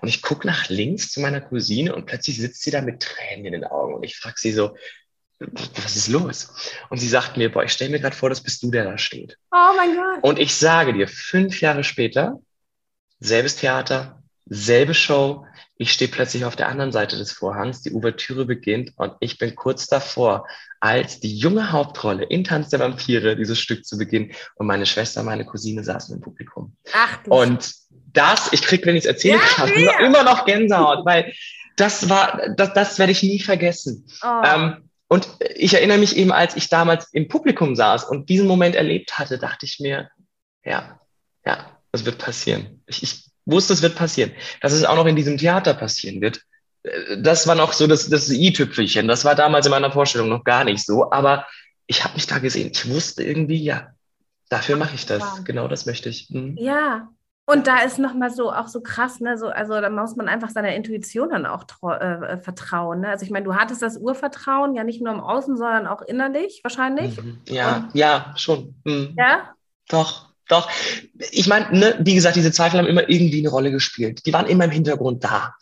Und 0.00 0.08
ich 0.08 0.22
gucke 0.22 0.46
nach 0.46 0.68
links 0.68 1.12
zu 1.12 1.20
meiner 1.20 1.40
Cousine 1.40 1.94
und 1.94 2.06
plötzlich 2.06 2.38
sitzt 2.38 2.62
sie 2.62 2.70
da 2.70 2.80
mit 2.80 3.00
Tränen 3.00 3.46
in 3.46 3.52
den 3.52 3.64
Augen 3.64 3.94
und 3.94 4.02
ich 4.02 4.16
frage 4.16 4.36
sie 4.38 4.52
so, 4.52 4.76
was 5.38 5.96
ist 5.96 6.08
los? 6.08 6.52
Und 6.90 6.98
sie 6.98 7.08
sagt 7.08 7.36
mir, 7.36 7.50
boah, 7.50 7.64
ich 7.64 7.72
stelle 7.72 7.90
mir 7.90 8.00
gerade 8.00 8.16
vor, 8.16 8.28
das 8.28 8.42
bist 8.42 8.62
du, 8.62 8.70
der 8.70 8.84
da 8.84 8.98
steht. 8.98 9.38
Oh 9.52 9.72
mein 9.76 9.96
Gott. 9.96 10.22
Und 10.22 10.38
ich 10.38 10.54
sage 10.54 10.92
dir, 10.92 11.08
fünf 11.08 11.60
Jahre 11.60 11.82
später, 11.82 12.38
selbes 13.20 13.56
Theater, 13.56 14.19
selbe 14.50 14.94
Show, 14.94 15.46
ich 15.76 15.92
stehe 15.92 16.10
plötzlich 16.10 16.44
auf 16.44 16.56
der 16.56 16.68
anderen 16.68 16.92
Seite 16.92 17.16
des 17.16 17.32
Vorhangs, 17.32 17.82
die 17.82 17.92
Ouvertüre 17.92 18.44
beginnt 18.44 18.92
und 18.96 19.14
ich 19.20 19.38
bin 19.38 19.54
kurz 19.54 19.86
davor, 19.86 20.46
als 20.80 21.20
die 21.20 21.38
junge 21.38 21.72
Hauptrolle 21.72 22.24
in 22.24 22.42
Tanz 22.42 22.68
der 22.68 22.80
Vampire 22.80 23.36
dieses 23.36 23.60
Stück 23.60 23.86
zu 23.86 23.96
beginnen 23.96 24.32
und 24.56 24.66
meine 24.66 24.86
Schwester, 24.86 25.22
meine 25.22 25.46
Cousine 25.46 25.84
saßen 25.84 26.16
im 26.16 26.20
Publikum. 26.20 26.76
Ach, 26.92 27.22
du 27.22 27.30
und 27.30 27.72
das, 28.12 28.52
ich 28.52 28.62
krieg, 28.62 28.84
wenn 28.84 28.96
ich 28.96 29.04
es 29.04 29.08
erzähle, 29.08 29.38
ja, 29.76 30.00
immer 30.00 30.24
noch 30.24 30.44
Gänsehaut, 30.44 31.06
weil 31.06 31.32
das 31.76 32.08
war, 32.08 32.42
das, 32.56 32.74
das 32.74 32.98
werde 32.98 33.12
ich 33.12 33.22
nie 33.22 33.38
vergessen. 33.38 34.04
Oh. 34.22 34.42
Ähm, 34.44 34.90
und 35.06 35.28
ich 35.54 35.74
erinnere 35.74 35.98
mich 35.98 36.16
eben, 36.16 36.32
als 36.32 36.56
ich 36.56 36.68
damals 36.68 37.08
im 37.12 37.28
Publikum 37.28 37.76
saß 37.76 38.04
und 38.04 38.28
diesen 38.28 38.48
Moment 38.48 38.74
erlebt 38.74 39.18
hatte, 39.18 39.38
dachte 39.38 39.64
ich 39.64 39.78
mir, 39.78 40.10
ja, 40.64 41.00
ja, 41.46 41.78
das 41.92 42.04
wird 42.04 42.18
passieren. 42.18 42.82
Ich, 42.86 43.02
ich 43.02 43.29
wusste, 43.46 43.72
es 43.72 43.82
wird 43.82 43.96
passieren. 43.96 44.32
Dass 44.60 44.72
es 44.72 44.84
auch 44.84 44.96
noch 44.96 45.06
in 45.06 45.16
diesem 45.16 45.38
Theater 45.38 45.74
passieren 45.74 46.20
wird, 46.20 46.40
äh, 46.82 47.20
das 47.22 47.46
war 47.46 47.54
noch 47.54 47.72
so 47.72 47.86
das, 47.86 48.08
das 48.08 48.30
i-Tüpfelchen. 48.30 49.08
Das 49.08 49.24
war 49.24 49.34
damals 49.34 49.66
in 49.66 49.70
meiner 49.70 49.92
Vorstellung 49.92 50.28
noch 50.28 50.44
gar 50.44 50.64
nicht 50.64 50.84
so. 50.84 51.10
Aber 51.10 51.46
ich 51.86 52.04
habe 52.04 52.14
mich 52.14 52.26
da 52.26 52.38
gesehen. 52.38 52.70
Ich 52.72 52.88
wusste 52.88 53.22
irgendwie, 53.22 53.62
ja, 53.62 53.88
dafür 54.48 54.76
mache 54.76 54.94
ich 54.94 55.06
das. 55.06 55.44
Genau 55.44 55.68
das 55.68 55.86
möchte 55.86 56.08
ich. 56.08 56.28
Mhm. 56.30 56.56
Ja. 56.58 57.08
Und 57.46 57.66
da 57.66 57.80
ist 57.80 57.98
nochmal 57.98 58.30
so 58.30 58.52
auch 58.52 58.68
so 58.68 58.80
krass, 58.80 59.18
ne? 59.18 59.36
So, 59.36 59.48
also 59.48 59.80
da 59.80 59.90
muss 59.90 60.14
man 60.14 60.28
einfach 60.28 60.50
seiner 60.50 60.72
Intuition 60.76 61.30
dann 61.30 61.46
auch 61.46 61.64
äh, 61.82 62.38
vertrauen. 62.38 63.00
Ne? 63.00 63.08
Also 63.08 63.24
ich 63.24 63.32
meine, 63.32 63.44
du 63.44 63.56
hattest 63.56 63.82
das 63.82 63.96
Urvertrauen 63.96 64.76
ja 64.76 64.84
nicht 64.84 65.02
nur 65.02 65.12
im 65.12 65.20
Außen, 65.20 65.56
sondern 65.56 65.88
auch 65.88 66.02
innerlich 66.02 66.60
wahrscheinlich. 66.62 67.20
Mhm. 67.20 67.40
Ja, 67.48 67.76
Und, 67.76 67.94
ja, 67.94 68.32
schon. 68.36 68.76
Mhm. 68.84 69.16
Ja. 69.18 69.54
Doch. 69.88 70.29
Doch, 70.50 70.68
ich 71.30 71.46
meine, 71.46 71.78
ne, 71.78 71.98
wie 72.00 72.14
gesagt, 72.14 72.36
diese 72.36 72.52
Zweifel 72.52 72.78
haben 72.78 72.88
immer 72.88 73.08
irgendwie 73.08 73.38
eine 73.38 73.50
Rolle 73.50 73.70
gespielt. 73.70 74.26
Die 74.26 74.32
waren 74.32 74.46
immer 74.46 74.64
im 74.64 74.70
Hintergrund 74.70 75.22
da. 75.22 75.54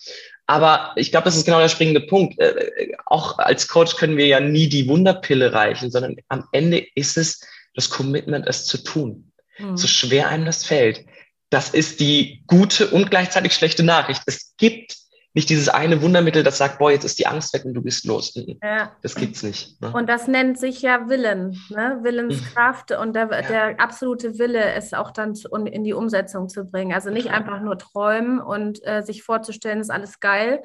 Aber 0.47 0.93
ich 0.97 1.11
glaube, 1.11 1.27
das 1.27 1.37
ist 1.37 1.45
genau 1.45 1.61
der 1.61 1.69
springende 1.69 2.01
Punkt. 2.01 2.39
Äh, 2.41 2.97
auch 3.05 3.39
als 3.39 3.69
Coach 3.69 3.97
können 3.97 4.17
wir 4.17 4.27
ja 4.27 4.41
nie 4.41 4.69
die 4.69 4.89
Wunderpille 4.89 5.53
reichen, 5.53 5.91
sondern 5.91 6.17
am 6.29 6.45
Ende 6.53 6.85
ist 6.95 7.19
es 7.19 7.41
das 7.75 7.91
Commitment, 7.91 8.47
es 8.49 8.65
zu 8.65 8.79
tun. 8.79 9.31
Mhm. 9.59 9.77
So 9.77 9.87
schwer 9.87 10.29
einem 10.29 10.47
das 10.47 10.65
fällt. 10.65 11.05
Das 11.51 11.69
ist 11.69 12.01
die 12.01 12.43
gute 12.47 12.89
und 12.89 13.11
gleichzeitig 13.11 13.53
schlechte 13.53 13.83
Nachricht. 13.83 14.23
Es 14.25 14.55
gibt 14.57 14.97
nicht 15.39 15.51
dieses 15.51 15.69
eine 15.69 16.03
Wundermittel, 16.03 16.43
das 16.43 16.59
sagt, 16.59 16.81
boah, 16.81 16.91
jetzt 16.91 17.05
ist 17.05 17.21
die 17.21 17.29
Angst 17.29 17.55
weg 17.55 17.65
und 17.65 17.73
du 17.73 17.81
bist 17.81 18.05
los. 18.07 18.35
Ja. 18.61 18.91
Das 19.03 19.15
gibt's 19.15 19.45
nicht. 19.45 19.81
Ne? 19.81 19.93
Und 19.93 20.09
das 20.09 20.27
nennt 20.27 20.59
sich 20.59 20.83
ja 20.83 21.09
Willen, 21.09 21.57
ne? 21.71 22.01
Willenskraft 22.03 22.91
und 22.91 23.15
der, 23.15 23.31
ja. 23.31 23.43
der, 23.43 23.81
absolute 23.81 24.37
Wille, 24.41 24.73
es 24.73 24.93
auch 24.95 25.13
dann 25.13 25.37
zu, 25.37 25.49
in 25.51 25.85
die 25.85 25.93
Umsetzung 25.93 26.49
zu 26.49 26.65
bringen. 26.65 26.93
Also 26.93 27.11
nicht 27.11 27.31
einfach 27.31 27.61
nur 27.61 27.79
träumen 27.79 28.41
und 28.41 28.85
äh, 28.85 29.03
sich 29.03 29.23
vorzustellen, 29.23 29.79
ist 29.79 29.91
alles 29.91 30.19
geil, 30.19 30.65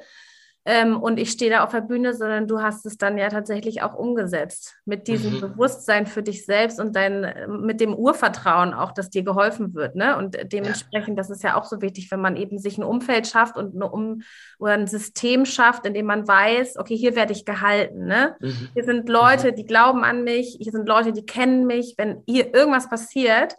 ähm, 0.66 0.96
und 1.00 1.18
ich 1.18 1.30
stehe 1.30 1.50
da 1.50 1.62
auf 1.62 1.72
der 1.72 1.82
Bühne, 1.82 2.14
sondern 2.14 2.48
du 2.48 2.62
hast 2.62 2.86
es 2.86 2.96
dann 2.96 3.18
ja 3.18 3.28
tatsächlich 3.28 3.82
auch 3.82 3.94
umgesetzt 3.94 4.76
mit 4.86 5.08
diesem 5.08 5.34
mhm. 5.34 5.40
Bewusstsein 5.40 6.06
für 6.06 6.22
dich 6.22 6.46
selbst 6.46 6.80
und 6.80 6.96
dein, 6.96 7.34
mit 7.60 7.80
dem 7.80 7.94
Urvertrauen 7.94 8.72
auch, 8.72 8.92
dass 8.92 9.10
dir 9.10 9.22
geholfen 9.22 9.74
wird. 9.74 9.94
Ne? 9.94 10.16
Und 10.16 10.38
dementsprechend, 10.52 11.10
ja. 11.10 11.14
das 11.16 11.28
ist 11.28 11.42
ja 11.42 11.56
auch 11.56 11.64
so 11.64 11.82
wichtig, 11.82 12.10
wenn 12.10 12.20
man 12.20 12.36
eben 12.36 12.58
sich 12.58 12.78
ein 12.78 12.84
Umfeld 12.84 13.26
schafft 13.26 13.58
und 13.58 13.74
eine 13.74 13.90
um 13.90 14.22
oder 14.58 14.72
ein 14.72 14.86
System 14.86 15.44
schafft, 15.44 15.84
in 15.84 15.92
dem 15.92 16.06
man 16.06 16.26
weiß, 16.26 16.78
okay, 16.78 16.96
hier 16.96 17.14
werde 17.14 17.32
ich 17.32 17.44
gehalten. 17.44 18.06
Ne? 18.06 18.34
Mhm. 18.40 18.68
Hier 18.72 18.84
sind 18.84 19.08
Leute, 19.10 19.52
mhm. 19.52 19.56
die 19.56 19.66
glauben 19.66 20.02
an 20.02 20.24
mich, 20.24 20.56
hier 20.58 20.72
sind 20.72 20.88
Leute, 20.88 21.12
die 21.12 21.26
kennen 21.26 21.66
mich. 21.66 21.94
Wenn 21.98 22.22
hier 22.26 22.54
irgendwas 22.54 22.88
passiert, 22.88 23.54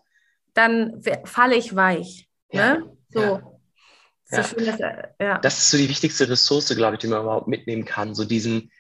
dann 0.56 1.04
falle 1.26 1.56
ich 1.56 1.76
weich. 1.76 2.28
Ja. 2.52 2.78
Ne? 2.78 2.92
So. 3.10 3.22
Ja. 3.22 3.55
So 4.26 4.38
ja. 4.38 4.44
Schön, 4.44 4.66
dass, 4.66 4.80
ja. 5.20 5.38
Das 5.40 5.58
ist 5.58 5.72
so 5.72 5.78
die 5.78 5.90
wichtigste 5.90 6.28
Ressource, 6.28 6.70
glaube 6.76 6.96
ich, 6.96 7.02
die 7.02 7.08
man 7.08 7.22
überhaupt 7.22 7.48
mitnehmen 7.48 7.86
kann. 7.86 8.16
So 8.16 8.26
diesen, 8.26 8.72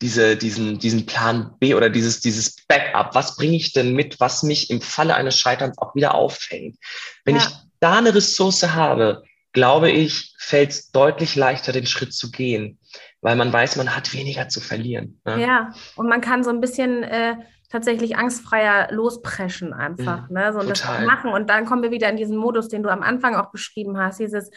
diese, 0.00 0.36
diesen, 0.36 0.78
diesen 0.78 1.06
Plan 1.06 1.54
B 1.58 1.74
oder 1.74 1.90
dieses, 1.90 2.20
dieses 2.20 2.56
Backup. 2.66 3.14
Was 3.14 3.36
bringe 3.36 3.56
ich 3.56 3.72
denn 3.72 3.94
mit, 3.94 4.20
was 4.20 4.42
mich 4.42 4.70
im 4.70 4.80
Falle 4.80 5.14
eines 5.14 5.38
Scheiterns 5.38 5.78
auch 5.78 5.94
wieder 5.94 6.14
auffängt? 6.14 6.76
Wenn 7.24 7.36
ja. 7.36 7.42
ich 7.42 7.48
da 7.80 7.98
eine 7.98 8.14
Ressource 8.14 8.62
habe, 8.62 9.24
glaube 9.52 9.90
ich, 9.90 10.34
fällt 10.38 10.70
es 10.70 10.90
deutlich 10.92 11.36
leichter, 11.36 11.72
den 11.72 11.86
Schritt 11.86 12.14
zu 12.14 12.30
gehen, 12.30 12.78
weil 13.20 13.36
man 13.36 13.52
weiß, 13.52 13.76
man 13.76 13.94
hat 13.94 14.12
weniger 14.14 14.48
zu 14.48 14.60
verlieren. 14.60 15.20
Ne? 15.24 15.40
Ja, 15.42 15.72
und 15.96 16.08
man 16.08 16.20
kann 16.20 16.42
so 16.42 16.50
ein 16.50 16.60
bisschen 16.60 17.02
äh, 17.02 17.36
tatsächlich 17.68 18.16
angstfreier 18.16 18.92
lospreschen 18.92 19.72
einfach. 19.72 20.28
Mhm, 20.28 20.34
ne? 20.34 20.52
so, 20.52 20.60
und 20.60 20.70
das 20.70 20.84
machen. 20.84 21.32
Und 21.32 21.50
dann 21.50 21.66
kommen 21.66 21.82
wir 21.82 21.90
wieder 21.90 22.08
in 22.08 22.16
diesen 22.16 22.36
Modus, 22.36 22.68
den 22.68 22.82
du 22.82 22.88
am 22.88 23.02
Anfang 23.02 23.34
auch 23.34 23.50
beschrieben 23.50 23.98
hast, 23.98 24.20
dieses 24.20 24.50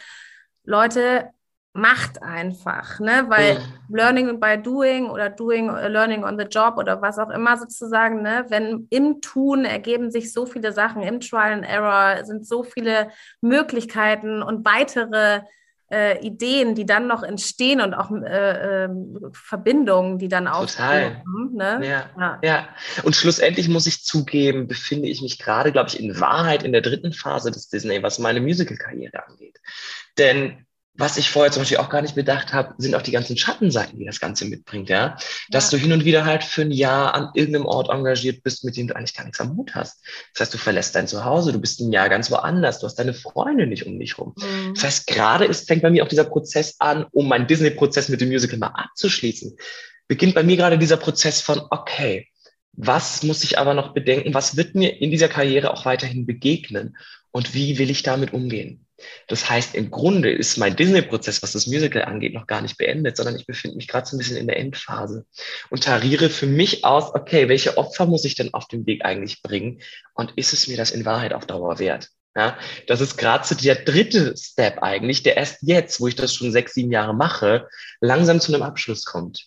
Leute, 0.66 1.30
macht 1.76 2.22
einfach, 2.22 2.98
ne? 3.00 3.26
Weil 3.28 3.54
mhm. 3.54 3.96
Learning 3.96 4.40
by 4.40 4.60
Doing 4.60 5.10
oder 5.10 5.28
Doing, 5.28 5.68
uh, 5.68 5.86
Learning 5.88 6.24
on 6.24 6.38
the 6.38 6.46
Job 6.46 6.78
oder 6.78 7.02
was 7.02 7.18
auch 7.18 7.30
immer 7.30 7.56
sozusagen, 7.56 8.22
ne? 8.22 8.46
Wenn 8.48 8.86
im 8.90 9.20
Tun 9.20 9.64
ergeben 9.64 10.10
sich 10.10 10.32
so 10.32 10.46
viele 10.46 10.72
Sachen, 10.72 11.02
im 11.02 11.20
Trial 11.20 11.52
and 11.52 11.68
Error 11.68 12.24
sind 12.24 12.46
so 12.46 12.62
viele 12.62 13.10
Möglichkeiten 13.42 14.42
und 14.42 14.64
weitere 14.64 15.42
äh, 15.90 16.18
Ideen, 16.24 16.74
die 16.74 16.86
dann 16.86 17.06
noch 17.06 17.22
entstehen 17.22 17.80
und 17.80 17.94
auch 17.94 18.10
äh, 18.10 18.84
äh, 18.84 18.88
Verbindungen, 19.32 20.18
die 20.18 20.28
dann 20.28 20.48
auch. 20.48 20.66
Total. 20.66 21.22
Ne? 21.52 21.80
Ja, 21.82 22.10
ja. 22.18 22.38
ja. 22.42 22.68
Und 23.02 23.14
schlussendlich 23.14 23.68
muss 23.68 23.86
ich 23.86 24.04
zugeben, 24.04 24.66
befinde 24.66 25.08
ich 25.08 25.22
mich 25.22 25.38
gerade, 25.38 25.72
glaube 25.72 25.88
ich, 25.90 26.00
in 26.00 26.18
Wahrheit 26.20 26.62
in 26.62 26.72
der 26.72 26.82
dritten 26.82 27.12
Phase 27.12 27.50
des 27.50 27.68
Disney, 27.68 28.02
was 28.02 28.18
meine 28.18 28.40
Musical-Karriere 28.40 29.26
angeht. 29.26 29.58
Denn 30.18 30.66
was 30.98 31.16
ich 31.16 31.30
vorher 31.30 31.52
zum 31.52 31.62
Beispiel 31.62 31.78
auch 31.78 31.88
gar 31.88 32.02
nicht 32.02 32.14
bedacht 32.14 32.52
habe, 32.52 32.74
sind 32.78 32.94
auch 32.94 33.02
die 33.02 33.10
ganzen 33.10 33.36
Schattenseiten, 33.36 33.98
die 33.98 34.06
das 34.06 34.20
Ganze 34.20 34.44
mitbringt, 34.46 34.88
ja. 34.88 35.16
Dass 35.50 35.70
ja. 35.70 35.78
du 35.78 35.82
hin 35.82 35.92
und 35.92 36.04
wieder 36.04 36.24
halt 36.24 36.44
für 36.44 36.62
ein 36.62 36.70
Jahr 36.70 37.14
an 37.14 37.30
irgendeinem 37.34 37.66
Ort 37.66 37.90
engagiert 37.90 38.42
bist, 38.42 38.64
mit 38.64 38.76
dem 38.76 38.88
du 38.88 38.96
eigentlich 38.96 39.14
gar 39.14 39.24
nichts 39.24 39.40
am 39.40 39.56
Hut 39.56 39.74
hast. 39.74 40.04
Das 40.32 40.40
heißt, 40.40 40.54
du 40.54 40.58
verlässt 40.58 40.94
dein 40.94 41.08
Zuhause, 41.08 41.52
du 41.52 41.60
bist 41.60 41.80
ein 41.80 41.92
Jahr 41.92 42.08
ganz 42.08 42.30
woanders, 42.30 42.78
du 42.78 42.86
hast 42.86 42.96
deine 42.96 43.14
Freunde 43.14 43.66
nicht 43.66 43.86
um 43.86 43.98
dich 43.98 44.18
rum. 44.18 44.34
Mhm. 44.36 44.74
Das 44.74 44.84
heißt, 44.84 45.06
gerade 45.06 45.44
ist, 45.44 45.66
fängt 45.66 45.82
bei 45.82 45.90
mir 45.90 46.02
auch 46.02 46.08
dieser 46.08 46.24
Prozess 46.24 46.76
an, 46.78 47.06
um 47.12 47.28
meinen 47.28 47.46
Disney-Prozess 47.46 48.08
mit 48.08 48.20
dem 48.20 48.28
Musical 48.28 48.58
mal 48.58 48.68
abzuschließen, 48.68 49.56
beginnt 50.08 50.34
bei 50.34 50.42
mir 50.42 50.56
gerade 50.56 50.78
dieser 50.78 50.96
Prozess 50.96 51.40
von, 51.40 51.60
okay, 51.70 52.28
was 52.72 53.22
muss 53.22 53.42
ich 53.42 53.58
aber 53.58 53.74
noch 53.74 53.94
bedenken? 53.94 54.34
Was 54.34 54.56
wird 54.56 54.74
mir 54.74 55.00
in 55.00 55.10
dieser 55.10 55.28
Karriere 55.28 55.72
auch 55.72 55.84
weiterhin 55.84 56.26
begegnen? 56.26 56.96
Und 57.30 57.54
wie 57.54 57.78
will 57.78 57.90
ich 57.90 58.02
damit 58.02 58.32
umgehen? 58.32 58.85
Das 59.28 59.48
heißt, 59.48 59.74
im 59.74 59.90
Grunde 59.90 60.30
ist 60.32 60.56
mein 60.56 60.76
Disney-Prozess, 60.76 61.42
was 61.42 61.52
das 61.52 61.66
Musical 61.66 62.02
angeht, 62.02 62.34
noch 62.34 62.46
gar 62.46 62.62
nicht 62.62 62.78
beendet, 62.78 63.16
sondern 63.16 63.36
ich 63.36 63.46
befinde 63.46 63.76
mich 63.76 63.88
gerade 63.88 64.06
so 64.06 64.16
ein 64.16 64.18
bisschen 64.18 64.36
in 64.36 64.46
der 64.46 64.58
Endphase 64.58 65.26
und 65.70 65.84
tariere 65.84 66.30
für 66.30 66.46
mich 66.46 66.84
aus, 66.84 67.14
okay, 67.14 67.48
welche 67.48 67.76
Opfer 67.76 68.06
muss 68.06 68.24
ich 68.24 68.34
denn 68.34 68.54
auf 68.54 68.68
dem 68.68 68.86
Weg 68.86 69.04
eigentlich 69.04 69.42
bringen 69.42 69.80
und 70.14 70.32
ist 70.36 70.52
es 70.52 70.68
mir 70.68 70.76
das 70.76 70.90
in 70.90 71.04
Wahrheit 71.04 71.32
auf 71.32 71.46
Dauer 71.46 71.78
wert? 71.78 72.10
Ja, 72.34 72.58
das 72.86 73.00
ist 73.00 73.16
gerade 73.16 73.46
so 73.46 73.54
der 73.54 73.76
dritte 73.76 74.34
Step 74.36 74.82
eigentlich, 74.82 75.22
der 75.22 75.38
erst 75.38 75.58
jetzt, 75.62 76.00
wo 76.00 76.06
ich 76.06 76.16
das 76.16 76.34
schon 76.34 76.52
sechs, 76.52 76.74
sieben 76.74 76.92
Jahre 76.92 77.14
mache, 77.14 77.66
langsam 78.00 78.40
zu 78.40 78.52
einem 78.52 78.62
Abschluss 78.62 79.06
kommt. 79.06 79.46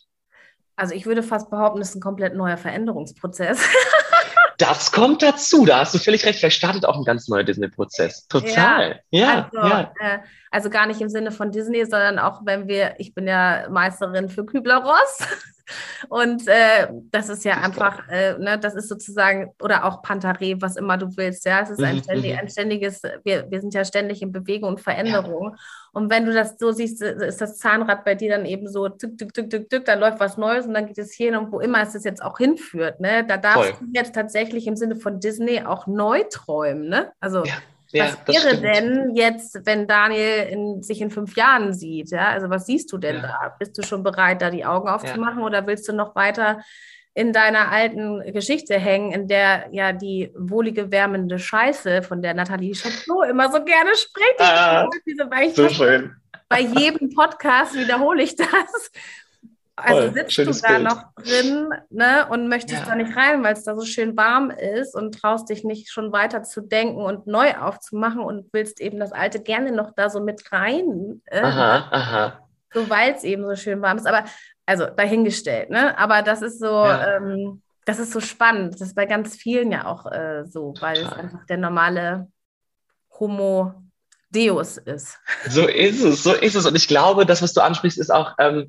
Also 0.76 0.96
ich 0.96 1.06
würde 1.06 1.22
fast 1.22 1.52
behaupten, 1.52 1.82
es 1.82 1.90
ist 1.90 1.96
ein 1.96 2.02
komplett 2.02 2.36
neuer 2.36 2.58
Veränderungsprozess. 2.58 3.60
Das 4.60 4.92
kommt 4.92 5.24
dazu, 5.24 5.66
da 5.66 5.80
hast 5.80 5.96
du 5.96 6.00
völlig 6.00 6.26
recht. 6.26 6.40
Vielleicht 6.40 6.58
startet 6.58 6.86
auch 6.86 6.98
ein 6.98 7.06
ganz 7.06 7.30
neuer 7.30 7.44
Disney-Prozess. 7.44 8.28
Total. 8.28 9.00
Ja, 9.10 9.22
ja, 9.22 9.50
also, 9.54 9.70
ja. 9.70 9.94
Äh, 10.00 10.20
also 10.52 10.70
gar 10.70 10.86
nicht 10.86 11.00
im 11.00 11.10
Sinne 11.10 11.32
von 11.32 11.52
Disney, 11.52 11.86
sondern 11.86 12.20
auch 12.20 12.42
wenn 12.46 12.68
wir, 12.68 12.96
ich 12.98 13.14
bin 13.14 13.26
ja 13.26 13.68
Meisterin 13.70 14.30
für 14.30 14.46
Kübler-Ross. 14.46 15.20
Und 16.10 16.48
äh, 16.48 16.88
das 17.12 17.30
ist 17.30 17.44
ja 17.46 17.56
einfach, 17.58 18.08
äh, 18.10 18.38
ne, 18.38 18.58
das 18.60 18.76
ist 18.76 18.90
sozusagen, 18.90 19.52
oder 19.62 19.86
auch 19.86 20.02
Pantaré, 20.04 20.62
was 20.62 20.76
immer 20.76 20.98
du 20.98 21.16
willst, 21.18 21.46
ja. 21.46 21.62
Es 21.62 21.70
ist 21.70 21.84
ein, 21.84 21.98
mhm, 21.98 22.04
ständig, 22.04 22.34
mhm. 22.34 22.40
ein 22.40 22.50
ständiges, 22.50 23.02
wir, 23.24 23.50
wir 23.50 23.62
sind 23.62 23.74
ja 23.74 23.86
ständig 23.86 24.22
in 24.22 24.32
Bewegung 24.32 24.70
und 24.70 24.82
Veränderung. 24.82 25.52
Ja. 25.52 25.58
Und 25.92 26.10
wenn 26.10 26.26
du 26.26 26.34
das 26.34 26.58
so 26.58 26.72
siehst, 26.72 27.02
ist 27.02 27.42
das 27.42 27.58
Zahnrad 27.58 28.06
bei 28.06 28.16
dir 28.16 28.30
dann 28.30 28.46
eben 28.46 28.68
so 28.68 28.90
tück, 28.90 29.18
tück, 29.18 29.34
tück, 29.34 29.50
tück, 29.50 29.70
tück, 29.70 29.86
da 29.86 29.96
läuft 29.96 30.20
was 30.20 30.38
Neues 30.38 30.66
und 30.66 30.74
dann 30.74 30.88
geht 30.88 30.98
es 30.98 31.14
hier 31.14 31.38
und 31.40 31.52
wo 31.52 31.60
immer 31.60 31.82
es 31.82 31.94
das 31.94 32.04
jetzt 32.04 32.24
auch 32.24 32.38
hinführt, 32.38 33.00
ne? 33.00 33.26
Da 33.26 33.38
darfst 33.38 33.72
Voll. 33.72 33.88
du 33.88 33.94
jetzt 33.94 34.16
tatsächlich 34.16 34.68
im 34.68 34.76
Sinne 34.76 34.96
von 34.96 35.20
Disney 35.20 35.64
auch 35.64 35.88
neu 35.88 36.24
träumen, 36.30 36.90
ne? 36.90 37.12
Also 37.20 37.44
ja. 37.44 37.54
Ja, 37.92 38.06
was 38.06 38.28
wäre 38.28 38.56
stimmt. 38.56 38.64
denn 38.64 39.16
jetzt, 39.16 39.60
wenn 39.66 39.88
Daniel 39.88 40.48
in, 40.50 40.84
sich 40.84 41.02
in 41.02 41.10
fünf 41.10 41.36
Jahren 41.36 41.74
sieht? 41.74 42.12
Ja? 42.12 42.30
Also 42.30 42.50
was 42.50 42.66
siehst 42.66 42.92
du 42.92 42.98
denn 42.98 43.18
ja. 43.18 43.22
da? 43.22 43.56
Bist 43.58 43.78
du 43.78 43.84
schon 43.84 44.04
bereit, 44.04 44.42
da 44.42 44.50
die 44.50 44.66
Augen 44.66 44.88
aufzumachen 44.88 45.40
ja. 45.40 45.46
oder 45.46 45.68
willst 45.68 45.88
du 45.88 45.94
noch 45.94 46.16
weiter 46.16 46.60
in 47.16 47.34
deiner 47.34 47.72
alten 47.72 48.22
Geschichte 48.32 48.78
hängen, 48.78 49.12
in 49.12 49.28
der 49.28 49.68
ja 49.72 49.92
die 49.92 50.32
wohlige, 50.38 50.92
wärmende 50.92 51.40
Scheiße, 51.40 52.04
von 52.04 52.22
der 52.22 52.34
Nathalie 52.34 52.74
Chateau 52.74 53.24
immer 53.24 53.52
so 53.52 53.64
gerne 53.64 53.96
spricht. 53.96 54.40
Ah, 54.40 54.88
so 55.54 55.68
schön. 55.70 56.16
Bei 56.48 56.62
jedem 56.62 57.10
Podcast 57.14 57.76
wiederhole 57.76 58.24
ich 58.24 58.36
das. 58.36 58.92
Also 59.82 60.14
sitzt 60.14 60.38
du 60.38 60.68
da 60.68 60.76
Bild. 60.76 60.84
noch 60.84 61.14
drin 61.16 61.70
ne, 61.90 62.28
und 62.30 62.48
möchtest 62.48 62.82
ja. 62.82 62.90
da 62.90 62.96
nicht 62.96 63.16
rein, 63.16 63.44
weil 63.44 63.54
es 63.54 63.64
da 63.64 63.76
so 63.76 63.86
schön 63.86 64.16
warm 64.18 64.52
ist 64.52 64.96
und 64.96 65.20
traust 65.20 65.50
dich 65.50 65.64
nicht 65.64 65.90
schon 65.92 66.12
weiter 66.12 66.44
zu 66.44 66.62
denken 66.62 67.02
und 67.02 67.28
neu 67.28 67.56
aufzumachen 67.56 68.22
und 68.22 68.52
willst 68.54 68.82
eben 68.82 69.00
das 69.00 69.12
Alte 69.12 69.40
gerne 69.42 69.72
noch 69.72 69.94
da 69.96 70.10
so 70.10 70.20
mit 70.20 70.52
rein. 70.52 71.22
Äh, 71.26 71.42
aha, 71.42 71.88
aha. 71.92 72.40
So 72.74 72.90
weil 72.90 73.14
es 73.14 73.24
eben 73.24 73.46
so 73.46 73.56
schön 73.56 73.82
warm 73.82 73.98
ist. 73.98 74.08
Aber 74.08 74.26
also 74.66 74.86
dahingestellt, 74.86 75.70
ne? 75.72 75.98
Aber 75.98 76.22
das 76.22 76.42
ist 76.42 76.60
so, 76.60 76.86
ja. 76.86 77.16
ähm, 77.16 77.62
das 77.86 77.98
ist 77.98 78.12
so 78.12 78.20
spannend. 78.20 78.76
Das 78.76 78.82
ist 78.82 78.96
bei 78.96 79.06
ganz 79.06 79.36
vielen 79.36 79.72
ja 79.72 79.86
auch 79.86 80.06
äh, 80.12 80.46
so, 80.46 80.74
weil 80.80 80.96
Total. 80.96 81.12
es 81.12 81.18
einfach 81.18 81.46
der 81.48 81.58
normale 81.58 82.28
Homo 83.20 83.74
Deus 84.32 84.78
ist. 84.78 85.18
So 85.48 85.68
ist 85.68 86.04
es, 86.04 86.24
so 86.24 86.34
ist 86.34 86.56
es. 86.56 86.66
Und 86.66 86.76
ich 86.76 86.88
glaube, 86.88 87.26
das, 87.26 87.42
was 87.42 87.54
du 87.54 87.62
ansprichst, 87.62 87.98
ist 87.98 88.12
auch, 88.12 88.36
ähm, 88.38 88.58
äh, 88.60 88.66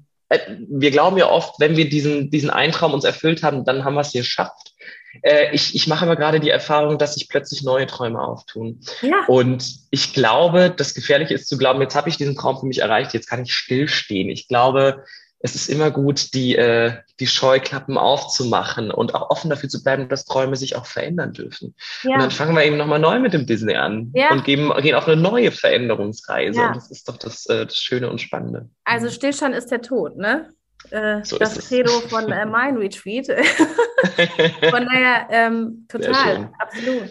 wir 0.68 0.90
glauben 0.90 1.16
ja 1.16 1.28
oft, 1.28 1.58
wenn 1.58 1.76
wir 1.76 1.88
diesen, 1.88 2.30
diesen 2.30 2.50
Eintraum 2.50 2.94
uns 2.94 3.04
erfüllt 3.04 3.42
haben, 3.42 3.64
dann 3.64 3.84
haben 3.84 3.94
wir 3.94 4.02
es 4.02 4.12
geschafft. 4.12 4.74
Äh, 5.22 5.52
ich, 5.52 5.74
ich 5.74 5.88
mache 5.88 6.04
aber 6.04 6.16
gerade 6.16 6.38
die 6.38 6.50
Erfahrung, 6.50 6.98
dass 6.98 7.14
sich 7.14 7.28
plötzlich 7.28 7.62
neue 7.62 7.86
Träume 7.86 8.20
auftun. 8.20 8.80
Ja. 9.02 9.24
Und 9.26 9.64
ich 9.90 10.14
glaube, 10.14 10.72
das 10.74 10.94
Gefährliche 10.94 11.34
ist 11.34 11.48
zu 11.48 11.58
glauben, 11.58 11.80
jetzt 11.80 11.96
habe 11.96 12.08
ich 12.08 12.16
diesen 12.16 12.36
Traum 12.36 12.58
für 12.58 12.66
mich 12.66 12.80
erreicht, 12.80 13.12
jetzt 13.12 13.28
kann 13.28 13.42
ich 13.42 13.52
stillstehen. 13.52 14.28
Ich 14.28 14.46
glaube, 14.46 15.04
es 15.42 15.54
ist 15.54 15.68
immer 15.68 15.90
gut, 15.90 16.34
die, 16.34 16.54
äh, 16.54 16.92
die 17.18 17.26
Scheuklappen 17.26 17.96
aufzumachen 17.96 18.90
und 18.90 19.14
auch 19.14 19.30
offen 19.30 19.48
dafür 19.48 19.70
zu 19.70 19.82
bleiben, 19.82 20.08
dass 20.08 20.26
Träume 20.26 20.54
sich 20.54 20.76
auch 20.76 20.84
verändern 20.84 21.32
dürfen. 21.32 21.74
Ja. 22.02 22.14
Und 22.14 22.20
dann 22.20 22.30
fangen 22.30 22.54
wir 22.54 22.64
eben 22.64 22.76
nochmal 22.76 22.98
neu 22.98 23.18
mit 23.18 23.32
dem 23.32 23.46
Disney 23.46 23.74
an 23.74 24.12
ja. 24.14 24.30
und 24.32 24.44
geben, 24.44 24.70
gehen 24.82 24.94
auf 24.94 25.08
eine 25.08 25.20
neue 25.20 25.50
Veränderungsreise. 25.50 26.60
Ja. 26.60 26.68
Und 26.68 26.76
das 26.76 26.90
ist 26.90 27.08
doch 27.08 27.16
das, 27.16 27.46
äh, 27.46 27.64
das 27.64 27.76
Schöne 27.76 28.10
und 28.10 28.20
Spannende. 28.20 28.68
Also 28.84 29.08
Stillstand 29.08 29.54
ist 29.54 29.70
der 29.70 29.80
Tod, 29.80 30.16
ne? 30.16 30.52
Äh, 30.90 31.24
so 31.24 31.38
das 31.38 31.68
Credo 31.68 31.90
von 31.90 32.30
äh, 32.30 32.44
Mind 32.44 32.78
Retreat. 32.78 33.26
von 34.70 34.86
daher, 34.86 35.26
ähm, 35.30 35.86
total, 35.88 36.50
absolut. 36.58 37.10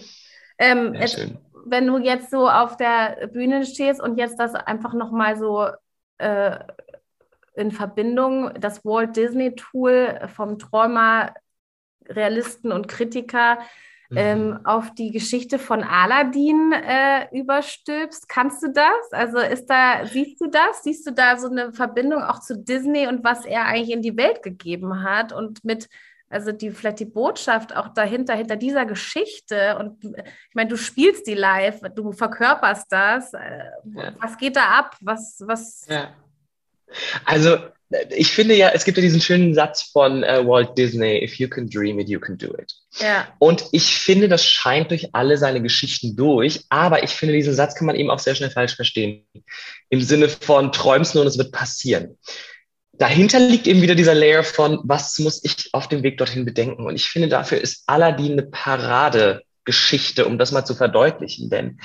Ähm, 0.59 0.93
es, 0.93 1.17
wenn 1.65 1.87
du 1.87 1.97
jetzt 1.97 2.29
so 2.29 2.47
auf 2.47 2.77
der 2.77 3.27
Bühne 3.33 3.65
stehst 3.65 4.01
und 4.01 4.17
jetzt 4.17 4.39
das 4.39 4.53
einfach 4.53 4.93
nochmal 4.93 5.37
so 5.37 5.67
äh, 6.17 6.59
in 7.59 7.71
Verbindung 7.71 8.51
das 8.59 8.83
Walt 8.85 9.15
Disney 9.15 9.55
Tool 9.55 10.19
vom 10.35 10.57
Träumer, 10.57 11.33
Realisten 12.07 12.71
und 12.71 12.87
Kritiker 12.87 13.59
mhm. 14.09 14.17
ähm, 14.17 14.59
auf 14.63 14.93
die 14.93 15.11
Geschichte 15.11 15.59
von 15.59 15.83
Aladdin 15.83 16.73
äh, 16.73 17.27
überstülpst. 17.37 18.27
Kannst 18.27 18.63
du 18.63 18.71
das? 18.71 19.11
Also 19.11 19.39
ist 19.39 19.67
da, 19.67 20.05
siehst 20.05 20.41
du 20.41 20.47
das? 20.47 20.83
Siehst 20.83 21.05
du 21.07 21.11
da 21.11 21.37
so 21.37 21.49
eine 21.49 21.73
Verbindung 21.73 22.23
auch 22.23 22.39
zu 22.39 22.57
Disney 22.57 23.07
und 23.07 23.23
was 23.23 23.45
er 23.45 23.65
eigentlich 23.65 23.91
in 23.91 24.01
die 24.01 24.17
Welt 24.17 24.43
gegeben 24.43 25.03
hat 25.03 25.31
und 25.31 25.63
mit 25.63 25.87
also 26.31 26.51
die 26.51 26.69
vielleicht 26.69 26.99
die 26.99 27.05
Botschaft 27.05 27.75
auch 27.75 27.89
dahinter, 27.89 28.35
hinter 28.35 28.55
dieser 28.55 28.85
Geschichte. 28.85 29.77
Und 29.79 30.03
ich 30.03 30.55
meine, 30.55 30.69
du 30.69 30.77
spielst 30.77 31.25
die 31.25 31.33
live, 31.33 31.81
du 31.95 32.11
verkörperst 32.11 32.91
das. 32.91 33.33
Äh, 33.33 33.63
ja. 33.95 34.13
Was 34.19 34.37
geht 34.37 34.55
da 34.55 34.65
ab? 34.65 34.95
Was, 35.01 35.41
was, 35.45 35.87
ja. 35.89 36.09
Also 37.25 37.57
ich 38.11 38.31
finde 38.31 38.55
ja, 38.55 38.69
es 38.69 38.85
gibt 38.85 38.97
ja 38.97 39.01
diesen 39.01 39.21
schönen 39.21 39.55
Satz 39.55 39.81
von 39.81 40.23
äh, 40.23 40.45
Walt 40.45 40.77
Disney, 40.77 41.23
if 41.23 41.35
you 41.39 41.47
can 41.47 41.67
dream 41.67 41.99
it, 41.99 42.07
you 42.07 42.19
can 42.19 42.37
do 42.37 42.55
it. 42.57 42.75
Ja. 42.99 43.27
Und 43.39 43.65
ich 43.71 43.95
finde, 43.95 44.29
das 44.29 44.45
scheint 44.45 44.91
durch 44.91 45.15
alle 45.15 45.37
seine 45.37 45.61
Geschichten 45.61 46.15
durch, 46.15 46.65
aber 46.69 47.03
ich 47.03 47.09
finde, 47.09 47.33
diesen 47.33 47.55
Satz 47.55 47.75
kann 47.75 47.87
man 47.87 47.95
eben 47.95 48.11
auch 48.11 48.19
sehr 48.19 48.35
schnell 48.35 48.51
falsch 48.51 48.75
verstehen. 48.75 49.25
Im 49.89 50.01
Sinne 50.01 50.29
von 50.29 50.71
träumst 50.71 51.15
nur 51.15 51.23
und 51.23 51.27
es 51.27 51.39
wird 51.39 51.51
passieren. 51.51 52.17
Dahinter 52.93 53.39
liegt 53.39 53.65
eben 53.65 53.81
wieder 53.81 53.95
dieser 53.95 54.13
Layer 54.13 54.43
von, 54.43 54.81
was 54.83 55.17
muss 55.19 55.43
ich 55.43 55.69
auf 55.73 55.87
dem 55.87 56.03
Weg 56.03 56.17
dorthin 56.17 56.45
bedenken? 56.45 56.85
Und 56.85 56.95
ich 56.95 57.09
finde, 57.09 57.29
dafür 57.29 57.59
ist 57.59 57.83
Aladdin 57.87 58.33
eine 58.33 58.43
Paradegeschichte, 58.43 60.25
um 60.25 60.37
das 60.37 60.51
mal 60.51 60.65
zu 60.65 60.75
verdeutlichen. 60.75 61.49
Denn 61.49 61.79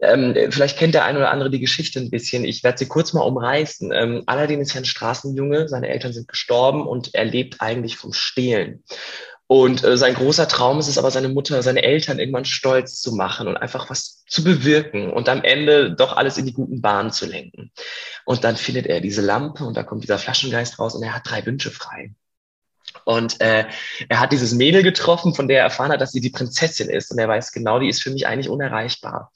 ähm, 0.00 0.34
vielleicht 0.50 0.78
kennt 0.78 0.94
der 0.94 1.04
eine 1.04 1.18
oder 1.18 1.30
andere 1.30 1.50
die 1.50 1.60
Geschichte 1.60 1.98
ein 1.98 2.10
bisschen. 2.10 2.44
Ich 2.44 2.62
werde 2.62 2.78
sie 2.78 2.86
kurz 2.86 3.12
mal 3.12 3.22
umreißen. 3.22 3.92
Ähm, 3.92 4.22
Aladdin 4.26 4.60
ist 4.60 4.74
ja 4.74 4.80
ein 4.80 4.84
Straßenjunge, 4.84 5.68
seine 5.68 5.88
Eltern 5.88 6.12
sind 6.12 6.28
gestorben 6.28 6.86
und 6.86 7.14
er 7.14 7.24
lebt 7.24 7.60
eigentlich 7.60 7.96
vom 7.96 8.12
Stehlen. 8.12 8.84
Und 9.48 9.82
äh, 9.82 9.96
sein 9.96 10.14
großer 10.14 10.46
Traum 10.46 10.78
ist 10.78 10.88
es 10.88 10.98
aber, 10.98 11.10
seine 11.10 11.30
Mutter, 11.30 11.62
seine 11.62 11.82
Eltern 11.82 12.18
irgendwann 12.18 12.44
stolz 12.44 13.00
zu 13.00 13.12
machen 13.12 13.48
und 13.48 13.56
einfach 13.56 13.88
was 13.88 14.22
zu 14.26 14.44
bewirken 14.44 15.10
und 15.10 15.28
am 15.30 15.42
Ende 15.42 15.90
doch 15.92 16.16
alles 16.16 16.36
in 16.36 16.44
die 16.44 16.52
guten 16.52 16.82
Bahnen 16.82 17.12
zu 17.12 17.24
lenken. 17.24 17.72
Und 18.26 18.44
dann 18.44 18.56
findet 18.56 18.86
er 18.86 19.00
diese 19.00 19.22
Lampe 19.22 19.64
und 19.64 19.74
da 19.74 19.84
kommt 19.84 20.04
dieser 20.04 20.18
Flaschengeist 20.18 20.78
raus 20.78 20.94
und 20.94 21.02
er 21.02 21.14
hat 21.14 21.22
drei 21.24 21.46
Wünsche 21.46 21.70
frei. 21.70 22.12
Und 23.04 23.40
äh, 23.40 23.64
er 24.08 24.20
hat 24.20 24.32
dieses 24.32 24.52
Mädel 24.52 24.82
getroffen, 24.82 25.34
von 25.34 25.48
der 25.48 25.58
er 25.58 25.64
erfahren 25.64 25.92
hat, 25.92 26.02
dass 26.02 26.12
sie 26.12 26.20
die 26.20 26.30
Prinzessin 26.30 26.90
ist. 26.90 27.10
Und 27.10 27.18
er 27.18 27.28
weiß 27.28 27.52
genau, 27.52 27.78
die 27.78 27.88
ist 27.88 28.02
für 28.02 28.10
mich 28.10 28.26
eigentlich 28.26 28.50
unerreichbar. 28.50 29.32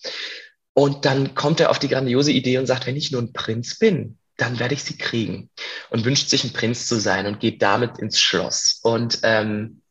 Und 0.74 1.04
dann 1.04 1.34
kommt 1.34 1.60
er 1.60 1.70
auf 1.70 1.78
die 1.78 1.88
grandiose 1.88 2.32
Idee 2.32 2.58
und 2.58 2.66
sagt, 2.66 2.86
wenn 2.86 2.96
ich 2.96 3.12
nur 3.12 3.22
ein 3.22 3.32
Prinz 3.32 3.78
bin, 3.78 4.18
dann 4.36 4.58
werde 4.58 4.74
ich 4.74 4.82
sie 4.82 4.96
kriegen. 4.96 5.50
Und 5.90 6.04
wünscht 6.04 6.28
sich 6.28 6.44
ein 6.44 6.52
Prinz 6.52 6.86
zu 6.86 6.98
sein 6.98 7.26
und 7.26 7.40
geht 7.40 7.62
damit 7.62 7.98
ins 7.98 8.18
Schloss. 8.20 8.80
Und 8.82 9.20
ähm, 9.22 9.82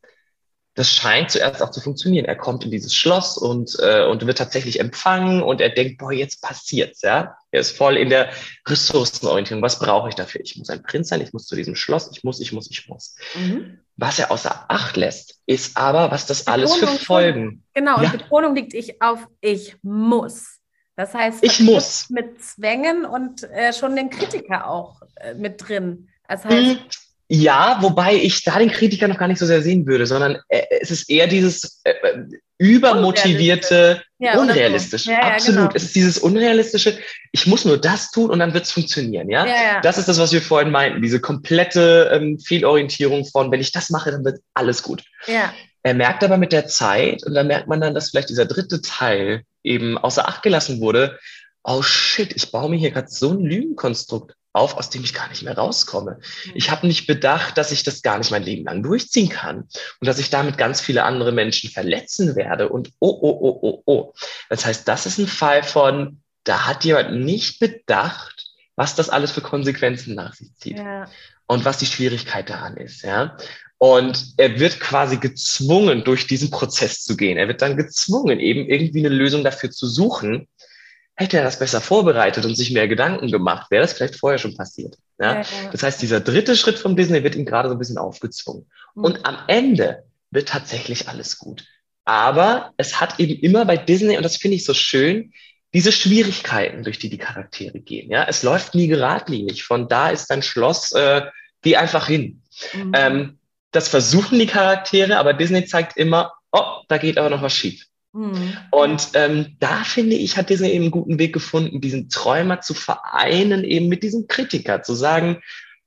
das 0.73 0.89
scheint 0.89 1.31
zuerst 1.31 1.61
auch 1.61 1.71
zu 1.71 1.81
funktionieren. 1.81 2.25
Er 2.25 2.37
kommt 2.37 2.63
in 2.63 2.71
dieses 2.71 2.95
Schloss 2.95 3.37
und, 3.37 3.77
äh, 3.81 4.05
und 4.05 4.25
wird 4.25 4.37
tatsächlich 4.37 4.79
empfangen 4.79 5.43
und 5.43 5.59
er 5.59 5.69
denkt, 5.69 5.97
boah, 5.97 6.13
jetzt 6.13 6.41
passiert's, 6.41 7.01
ja. 7.01 7.35
Er 7.51 7.59
ist 7.59 7.75
voll 7.75 7.97
in 7.97 8.09
der 8.09 8.31
Ressourcenorientierung. 8.65 9.61
Was 9.61 9.79
brauche 9.79 10.07
ich 10.07 10.15
dafür? 10.15 10.39
Ich 10.41 10.55
muss 10.57 10.69
ein 10.69 10.81
Prinz 10.81 11.09
sein, 11.09 11.19
ich 11.19 11.33
muss 11.33 11.45
zu 11.45 11.57
diesem 11.57 11.75
Schloss, 11.75 12.09
ich 12.13 12.23
muss, 12.23 12.39
ich 12.39 12.53
muss, 12.53 12.71
ich 12.71 12.87
muss. 12.87 13.15
Mhm. 13.35 13.79
Was 13.97 14.17
er 14.17 14.31
außer 14.31 14.65
Acht 14.69 14.95
lässt, 14.95 15.39
ist 15.45 15.75
aber, 15.75 16.09
was 16.09 16.25
das 16.25 16.47
alles 16.47 16.73
für 16.75 16.87
Folgen. 16.87 17.63
Genau, 17.73 17.97
ja. 17.97 18.05
und 18.05 18.11
Betonung 18.13 18.55
liegt 18.55 18.73
ich 18.73 19.01
auf 19.01 19.27
ich 19.41 19.75
muss. 19.81 20.60
Das 20.95 21.13
heißt, 21.13 21.39
ich 21.41 21.59
muss. 21.61 22.09
mit 22.09 22.43
Zwängen 22.43 23.05
und 23.05 23.43
äh, 23.43 23.73
schon 23.73 23.95
den 23.95 24.09
Kritiker 24.09 24.67
auch 24.67 25.01
äh, 25.15 25.33
mit 25.33 25.67
drin. 25.67 26.09
Das 26.27 26.45
heißt, 26.45 26.55
mhm. 26.55 26.79
Ja, 27.33 27.77
wobei 27.79 28.15
ich 28.15 28.43
da 28.43 28.59
den 28.59 28.71
Kritiker 28.71 29.07
noch 29.07 29.17
gar 29.17 29.29
nicht 29.29 29.39
so 29.39 29.45
sehr 29.45 29.61
sehen 29.61 29.87
würde, 29.87 30.05
sondern 30.05 30.39
äh, 30.49 30.63
es 30.81 30.91
ist 30.91 31.09
eher 31.09 31.27
dieses 31.27 31.79
äh, 31.85 31.93
übermotivierte, 32.57 34.03
ja, 34.19 34.37
unrealistische. 34.37 35.11
Ja, 35.11 35.19
Absolut. 35.19 35.59
Genau. 35.59 35.71
Es 35.73 35.83
ist 35.83 35.95
dieses 35.95 36.17
unrealistische, 36.17 36.97
ich 37.31 37.47
muss 37.47 37.63
nur 37.63 37.77
das 37.77 38.11
tun 38.11 38.29
und 38.29 38.39
dann 38.39 38.53
wird 38.53 38.65
es 38.65 38.71
funktionieren, 38.71 39.29
ja? 39.29 39.79
Das 39.81 39.97
ist 39.97 40.09
das, 40.09 40.19
was 40.19 40.33
wir 40.33 40.41
vorhin 40.41 40.71
meinten, 40.71 41.01
diese 41.01 41.21
komplette 41.21 42.11
ähm, 42.13 42.37
Fehlorientierung 42.37 43.25
von, 43.25 43.49
wenn 43.49 43.61
ich 43.61 43.71
das 43.71 43.89
mache, 43.91 44.11
dann 44.11 44.25
wird 44.25 44.41
alles 44.53 44.83
gut. 44.83 45.01
Ja. 45.25 45.53
Er 45.83 45.93
merkt 45.93 46.25
aber 46.25 46.37
mit 46.37 46.51
der 46.51 46.67
Zeit, 46.67 47.23
und 47.25 47.33
da 47.33 47.43
merkt 47.43 47.69
man 47.69 47.79
dann, 47.79 47.95
dass 47.95 48.09
vielleicht 48.09 48.29
dieser 48.29 48.45
dritte 48.45 48.81
Teil 48.81 49.43
eben 49.63 49.97
außer 49.97 50.27
Acht 50.27 50.43
gelassen 50.43 50.81
wurde, 50.81 51.19
oh 51.63 51.81
shit, 51.81 52.35
ich 52.35 52.51
baue 52.51 52.69
mir 52.69 52.77
hier 52.77 52.91
gerade 52.91 53.09
so 53.09 53.31
ein 53.31 53.41
Lügenkonstrukt 53.41 54.35
auf, 54.53 54.75
aus 54.75 54.89
dem 54.89 55.03
ich 55.03 55.13
gar 55.13 55.29
nicht 55.29 55.43
mehr 55.43 55.57
rauskomme. 55.57 56.19
Mhm. 56.45 56.51
Ich 56.55 56.71
habe 56.71 56.87
nicht 56.87 57.07
bedacht, 57.07 57.57
dass 57.57 57.71
ich 57.71 57.83
das 57.83 58.01
gar 58.01 58.17
nicht 58.17 58.31
mein 58.31 58.43
Leben 58.43 58.65
lang 58.65 58.83
durchziehen 58.83 59.29
kann 59.29 59.59
und 59.59 60.07
dass 60.07 60.19
ich 60.19 60.29
damit 60.29 60.57
ganz 60.57 60.81
viele 60.81 61.03
andere 61.03 61.31
Menschen 61.31 61.69
verletzen 61.69 62.35
werde 62.35 62.69
und 62.69 62.89
oh, 62.99 63.17
oh, 63.21 63.37
oh, 63.41 63.59
oh, 63.61 63.83
oh. 63.85 64.13
Das 64.49 64.65
heißt, 64.65 64.87
das 64.87 65.05
ist 65.05 65.19
ein 65.19 65.27
Fall 65.27 65.63
von, 65.63 66.21
da 66.43 66.67
hat 66.67 66.83
jemand 66.83 67.23
nicht 67.23 67.59
bedacht, 67.59 68.47
was 68.75 68.95
das 68.95 69.09
alles 69.09 69.31
für 69.31 69.41
Konsequenzen 69.41 70.15
nach 70.15 70.33
sich 70.33 70.53
zieht 70.55 70.77
ja. 70.77 71.07
und 71.47 71.65
was 71.65 71.77
die 71.77 71.85
Schwierigkeit 71.85 72.49
daran 72.49 72.77
ist, 72.77 73.03
ja. 73.03 73.37
Und 73.83 74.35
er 74.37 74.59
wird 74.59 74.79
quasi 74.79 75.17
gezwungen, 75.17 76.03
durch 76.03 76.27
diesen 76.27 76.51
Prozess 76.51 77.03
zu 77.03 77.17
gehen. 77.17 77.39
Er 77.39 77.47
wird 77.47 77.63
dann 77.63 77.77
gezwungen, 77.77 78.39
eben 78.39 78.69
irgendwie 78.69 78.99
eine 78.99 79.09
Lösung 79.09 79.43
dafür 79.43 79.71
zu 79.71 79.87
suchen, 79.87 80.47
hätte 81.15 81.37
er 81.37 81.43
das 81.43 81.57
besser 81.57 81.81
vorbereitet 81.81 82.45
und 82.45 82.53
sich 82.53 82.69
mehr 82.69 82.87
Gedanken 82.87 83.31
gemacht, 83.31 83.71
wäre 83.71 83.81
das 83.81 83.93
vielleicht 83.93 84.17
vorher 84.17 84.37
schon 84.37 84.55
passiert. 84.55 84.99
Ja? 85.19 85.33
ja, 85.33 85.41
ja. 85.41 85.69
Das 85.71 85.81
heißt, 85.81 85.99
dieser 85.99 86.19
dritte 86.19 86.55
Schritt 86.55 86.77
vom 86.77 86.95
Disney 86.95 87.23
wird 87.23 87.35
ihm 87.35 87.43
gerade 87.43 87.69
so 87.69 87.75
ein 87.75 87.79
bisschen 87.79 87.97
aufgezwungen. 87.97 88.67
Mhm. 88.93 89.03
Und 89.03 89.25
am 89.25 89.39
Ende 89.47 90.03
wird 90.29 90.49
tatsächlich 90.49 91.09
alles 91.09 91.39
gut. 91.39 91.65
Aber 92.05 92.73
es 92.77 93.01
hat 93.01 93.19
eben 93.19 93.41
immer 93.41 93.65
bei 93.65 93.77
Disney, 93.77 94.15
und 94.15 94.21
das 94.21 94.37
finde 94.37 94.57
ich 94.57 94.63
so 94.63 94.75
schön, 94.75 95.33
diese 95.73 95.91
Schwierigkeiten, 95.91 96.83
durch 96.83 96.99
die 96.99 97.09
die 97.09 97.17
Charaktere 97.17 97.79
gehen. 97.79 98.11
Ja, 98.11 98.25
es 98.25 98.43
läuft 98.43 98.75
nie 98.75 98.85
geradlinig. 98.85 99.63
Von 99.63 99.87
da 99.87 100.11
ist 100.11 100.27
dein 100.27 100.43
Schloss, 100.43 100.91
äh, 100.91 101.23
geh 101.63 101.77
einfach 101.77 102.05
hin. 102.05 102.43
Mhm. 102.75 102.91
Ähm, 102.93 103.37
das 103.71 103.87
versuchen 103.87 104.39
die 104.39 104.47
Charaktere, 104.47 105.17
aber 105.17 105.33
Disney 105.33 105.65
zeigt 105.65 105.97
immer, 105.97 106.33
oh, 106.51 106.81
da 106.87 106.97
geht 106.97 107.17
aber 107.17 107.29
noch 107.29 107.41
was 107.41 107.53
schief. 107.53 107.85
Mhm. 108.13 108.57
Und 108.71 109.09
ähm, 109.13 109.55
da 109.59 109.83
finde 109.83 110.15
ich, 110.15 110.37
hat 110.37 110.49
Disney 110.49 110.69
eben 110.69 110.85
einen 110.85 110.91
guten 110.91 111.17
Weg 111.17 111.33
gefunden, 111.33 111.81
diesen 111.81 112.09
Träumer 112.09 112.61
zu 112.61 112.73
vereinen, 112.73 113.63
eben 113.63 113.87
mit 113.87 114.03
diesem 114.03 114.27
Kritiker, 114.27 114.83
zu 114.83 114.93
sagen, 114.93 115.41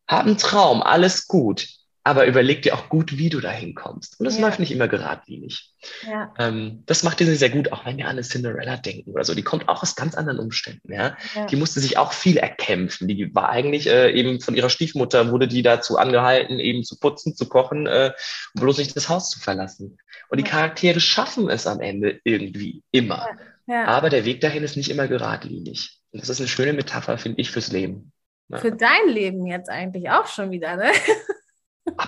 hab 0.09 0.27
einen 0.27 0.38
Traum, 0.38 0.83
alles 0.83 1.27
gut 1.27 1.66
aber 2.07 2.27
überleg 2.27 2.61
dir 2.61 2.75
auch 2.75 2.90
gut, 2.90 3.17
wie 3.17 3.31
du 3.31 3.40
da 3.40 3.51
hinkommst. 3.51 4.21
Und 4.21 4.27
das 4.27 4.37
ja. 4.37 4.43
läuft 4.43 4.61
nicht 4.61 4.71
immer 4.71 4.88
geradlinig. 4.88 5.73
Ja. 6.07 6.35
Ähm, 6.38 6.83
das 6.85 7.03
macht 7.03 7.19
Disney 7.19 7.37
sehr 7.37 7.49
gut, 7.49 7.73
auch 7.73 7.87
wenn 7.87 7.97
wir 7.97 8.05
an 8.05 8.12
eine 8.12 8.23
Cinderella 8.23 8.77
denken 8.77 9.12
oder 9.12 9.25
so. 9.25 9.35
Die 9.35 9.43
kommt 9.43 9.71
auch 9.71 9.83
aus 9.83 9.97
ganz 9.97 10.14
anderen 10.14 10.38
Umständen. 10.38 10.93
Ja? 10.93 11.17
ja. 11.35 11.47
Die 11.47 11.57
musste 11.57 11.81
sich 11.81 11.97
auch 11.97 12.12
viel 12.12 12.37
erkämpfen. 12.37 13.09
Die 13.09 13.35
war 13.35 13.49
eigentlich 13.49 13.87
äh, 13.87 14.11
eben 14.12 14.43
von 14.43 14.55
ihrer 14.55 14.69
Stiefmutter, 14.69 15.33
wurde 15.33 15.49
die 15.49 15.62
dazu 15.62 15.97
angehalten, 15.97 16.59
eben 16.59 16.85
zu 16.85 17.01
putzen, 17.01 17.35
zu 17.35 17.49
kochen, 17.49 17.87
äh, 17.87 18.12
bloß 18.53 18.77
nicht 18.77 18.95
das 18.95 19.09
Haus 19.09 19.31
zu 19.31 19.40
verlassen. 19.40 19.97
Und 20.29 20.38
die 20.38 20.45
Charaktere 20.45 21.01
schaffen 21.01 21.49
es 21.49 21.67
am 21.67 21.81
Ende 21.81 22.21
irgendwie 22.25 22.83
immer. 22.90 23.29
Aber 23.67 24.11
der 24.11 24.27
Weg 24.27 24.43
dahin 24.43 24.62
ist 24.62 24.77
nicht 24.77 24.90
immer 24.90 25.09
geradlinig. 25.09 26.01
Und 26.12 26.21
das 26.21 26.29
ist 26.29 26.38
eine 26.38 26.49
schöne 26.49 26.75
Metapher, 26.75 27.17
finde 27.17 27.40
ich, 27.40 27.51
fürs 27.51 27.73
Leben. 27.73 28.12
Für 28.53 28.73
dein 28.73 29.09
Leben 29.09 29.47
jetzt 29.47 29.71
eigentlich 29.71 30.11
auch 30.11 30.27
schon 30.27 30.51
wieder, 30.51 30.77
ne? 30.77 30.90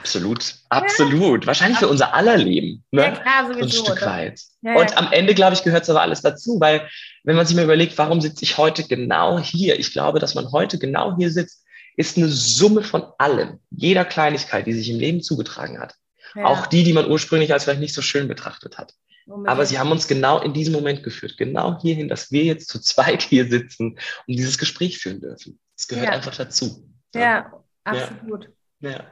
Absolut, 0.06 0.54
absolut. 0.68 1.42
Ja. 1.42 1.46
Wahrscheinlich 1.48 1.78
für 1.78 1.88
unser 1.88 2.14
aller 2.14 2.36
Leben. 2.36 2.84
Ne? 2.92 3.02
Ja, 3.02 3.10
klar, 3.10 3.46
sowieso. 3.46 3.64
Ein 3.64 3.86
Stück 3.86 4.06
weit. 4.06 4.40
Ja, 4.62 4.76
und 4.76 4.90
ja. 4.90 4.96
am 4.98 5.12
Ende, 5.12 5.34
glaube 5.34 5.54
ich, 5.54 5.64
gehört 5.64 5.82
es 5.82 5.90
aber 5.90 6.02
alles 6.02 6.22
dazu, 6.22 6.60
weil 6.60 6.88
wenn 7.24 7.34
man 7.36 7.44
sich 7.44 7.56
mal 7.56 7.64
überlegt, 7.64 7.98
warum 7.98 8.20
sitze 8.20 8.44
ich 8.44 8.56
heute 8.56 8.84
genau 8.84 9.38
hier? 9.38 9.78
Ich 9.78 9.92
glaube, 9.92 10.20
dass 10.20 10.34
man 10.34 10.52
heute 10.52 10.78
genau 10.78 11.16
hier 11.16 11.30
sitzt, 11.30 11.64
ist 11.96 12.16
eine 12.16 12.28
Summe 12.28 12.82
von 12.82 13.04
allem. 13.18 13.58
Jeder 13.70 14.04
Kleinigkeit, 14.04 14.66
die 14.66 14.74
sich 14.74 14.88
im 14.90 14.98
Leben 14.98 15.22
zugetragen 15.22 15.80
hat. 15.80 15.94
Auch 16.44 16.66
die, 16.66 16.84
die 16.84 16.92
man 16.92 17.10
ursprünglich 17.10 17.52
als 17.52 17.64
vielleicht 17.64 17.80
nicht 17.80 17.94
so 17.94 18.02
schön 18.02 18.28
betrachtet 18.28 18.76
hat. 18.76 18.92
Moment. 19.26 19.48
Aber 19.48 19.66
sie 19.66 19.78
haben 19.78 19.90
uns 19.90 20.06
genau 20.06 20.40
in 20.40 20.52
diesem 20.52 20.72
Moment 20.72 21.02
geführt, 21.02 21.36
genau 21.36 21.80
hierhin, 21.80 22.08
dass 22.08 22.30
wir 22.30 22.44
jetzt 22.44 22.68
zu 22.68 22.80
zweit 22.80 23.22
hier 23.22 23.48
sitzen 23.48 23.98
und 24.26 24.36
dieses 24.36 24.58
Gespräch 24.58 24.98
führen 24.98 25.20
dürfen. 25.20 25.58
Das 25.76 25.88
gehört 25.88 26.10
einfach 26.10 26.36
dazu. 26.36 26.88
Ja, 27.14 27.52
absolut. 27.84 28.50
Ja. 28.80 29.04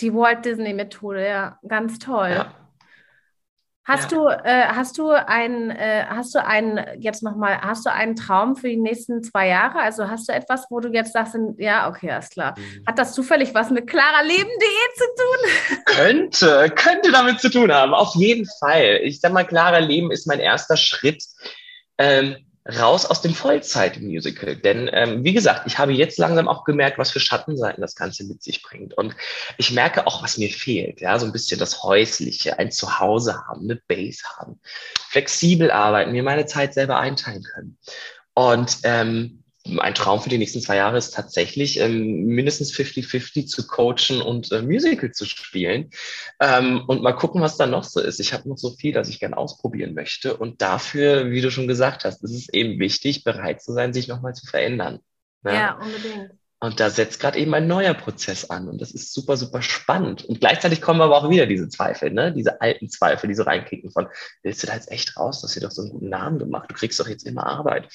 Die 0.00 0.12
Walt 0.12 0.44
Disney 0.44 0.74
Methode, 0.74 1.26
ja, 1.26 1.58
ganz 1.66 1.98
toll. 1.98 2.30
Ja. 2.30 2.54
Hast 3.86 4.12
ja. 4.12 4.18
du, 4.18 4.28
äh, 4.28 4.66
hast 4.68 4.96
du 4.96 5.10
einen, 5.10 5.70
äh, 5.70 6.06
hast 6.08 6.34
du 6.34 6.42
einen, 6.42 6.80
jetzt 7.00 7.22
nochmal, 7.22 7.60
hast 7.60 7.84
du 7.84 7.92
einen 7.92 8.16
Traum 8.16 8.56
für 8.56 8.68
die 8.68 8.78
nächsten 8.78 9.22
zwei 9.22 9.48
Jahre? 9.48 9.78
Also 9.80 10.08
hast 10.08 10.26
du 10.26 10.32
etwas, 10.32 10.66
wo 10.70 10.80
du 10.80 10.88
jetzt 10.88 11.12
sagst, 11.12 11.36
ja, 11.58 11.86
okay, 11.88 12.18
ist 12.18 12.32
klar. 12.32 12.54
Mhm. 12.58 12.84
Hat 12.86 12.98
das 12.98 13.12
zufällig 13.12 13.54
was 13.54 13.70
mit 13.70 13.86
klarerleben.de 13.86 14.46
zu 14.96 15.04
tun? 15.18 15.82
Könnte, 15.84 16.72
könnte 16.74 17.12
damit 17.12 17.40
zu 17.40 17.50
tun 17.50 17.70
haben, 17.70 17.92
auf 17.92 18.14
jeden 18.14 18.46
Fall. 18.58 19.00
Ich 19.02 19.20
sag 19.20 19.32
mal, 19.32 19.44
klarer 19.44 19.80
Leben 19.80 20.10
ist 20.10 20.26
mein 20.26 20.40
erster 20.40 20.78
Schritt. 20.78 21.22
Ähm, 21.98 22.36
raus 22.66 23.04
aus 23.04 23.20
dem 23.20 23.34
Vollzeit-Musical. 23.34 24.56
Denn 24.56 24.88
ähm, 24.92 25.22
wie 25.22 25.34
gesagt, 25.34 25.66
ich 25.66 25.78
habe 25.78 25.92
jetzt 25.92 26.18
langsam 26.18 26.48
auch 26.48 26.64
gemerkt, 26.64 26.98
was 26.98 27.10
für 27.10 27.20
Schattenseiten 27.20 27.82
das 27.82 27.94
Ganze 27.94 28.24
mit 28.24 28.42
sich 28.42 28.62
bringt. 28.62 28.94
Und 28.94 29.14
ich 29.58 29.72
merke 29.72 30.06
auch, 30.06 30.22
was 30.22 30.38
mir 30.38 30.50
fehlt. 30.50 31.00
Ja, 31.00 31.18
so 31.18 31.26
ein 31.26 31.32
bisschen 31.32 31.58
das 31.60 31.82
Häusliche, 31.82 32.58
ein 32.58 32.70
Zuhause 32.70 33.46
haben, 33.46 33.64
eine 33.64 33.76
Base 33.76 34.24
haben, 34.36 34.60
flexibel 35.08 35.70
arbeiten, 35.70 36.12
mir 36.12 36.22
meine 36.22 36.46
Zeit 36.46 36.74
selber 36.74 36.98
einteilen 36.98 37.42
können. 37.42 37.78
Und 38.32 38.78
ähm, 38.84 39.43
ein 39.78 39.94
Traum 39.94 40.20
für 40.20 40.28
die 40.28 40.38
nächsten 40.38 40.60
zwei 40.60 40.76
Jahre 40.76 40.98
ist 40.98 41.14
tatsächlich, 41.14 41.80
ähm, 41.80 42.26
mindestens 42.26 42.72
50-50 42.72 43.46
zu 43.46 43.66
coachen 43.66 44.20
und 44.20 44.52
äh, 44.52 44.62
Musical 44.62 45.12
zu 45.12 45.24
spielen. 45.24 45.90
Ähm, 46.38 46.82
und 46.86 47.02
mal 47.02 47.12
gucken, 47.12 47.40
was 47.40 47.56
da 47.56 47.66
noch 47.66 47.84
so 47.84 48.00
ist. 48.00 48.20
Ich 48.20 48.34
habe 48.34 48.48
noch 48.48 48.58
so 48.58 48.70
viel, 48.70 48.92
das 48.92 49.08
ich 49.08 49.20
gerne 49.20 49.36
ausprobieren 49.36 49.94
möchte. 49.94 50.36
Und 50.36 50.60
dafür, 50.60 51.30
wie 51.30 51.40
du 51.40 51.50
schon 51.50 51.68
gesagt 51.68 52.04
hast, 52.04 52.22
ist 52.22 52.34
es 52.34 52.48
eben 52.50 52.78
wichtig, 52.78 53.24
bereit 53.24 53.62
zu 53.62 53.72
sein, 53.72 53.94
sich 53.94 54.06
nochmal 54.06 54.34
zu 54.34 54.46
verändern. 54.46 55.00
Ja, 55.44 55.52
ja 55.52 55.78
unbedingt. 55.80 56.32
Und 56.60 56.80
da 56.80 56.88
setzt 56.88 57.20
gerade 57.20 57.38
eben 57.38 57.52
ein 57.52 57.66
neuer 57.66 57.92
Prozess 57.92 58.48
an 58.48 58.68
und 58.68 58.80
das 58.80 58.90
ist 58.90 59.12
super, 59.12 59.36
super 59.36 59.60
spannend. 59.60 60.24
Und 60.24 60.40
gleichzeitig 60.40 60.80
kommen 60.80 61.02
aber 61.02 61.16
auch 61.16 61.28
wieder 61.28 61.44
diese 61.44 61.68
Zweifel, 61.68 62.10
ne? 62.10 62.32
diese 62.32 62.62
alten 62.62 62.88
Zweifel, 62.88 63.28
die 63.28 63.34
so 63.34 63.42
reinkicken 63.42 63.90
von, 63.90 64.08
willst 64.42 64.62
du 64.62 64.66
da 64.66 64.74
jetzt 64.74 64.90
echt 64.90 65.14
raus? 65.18 65.40
Du 65.40 65.46
hast 65.46 65.56
dir 65.56 65.60
doch 65.60 65.70
so 65.70 65.82
einen 65.82 65.90
guten 65.90 66.08
Namen 66.08 66.38
gemacht, 66.38 66.70
du 66.70 66.74
kriegst 66.74 66.98
doch 66.98 67.08
jetzt 67.08 67.26
immer 67.26 67.46
Arbeit. 67.46 67.88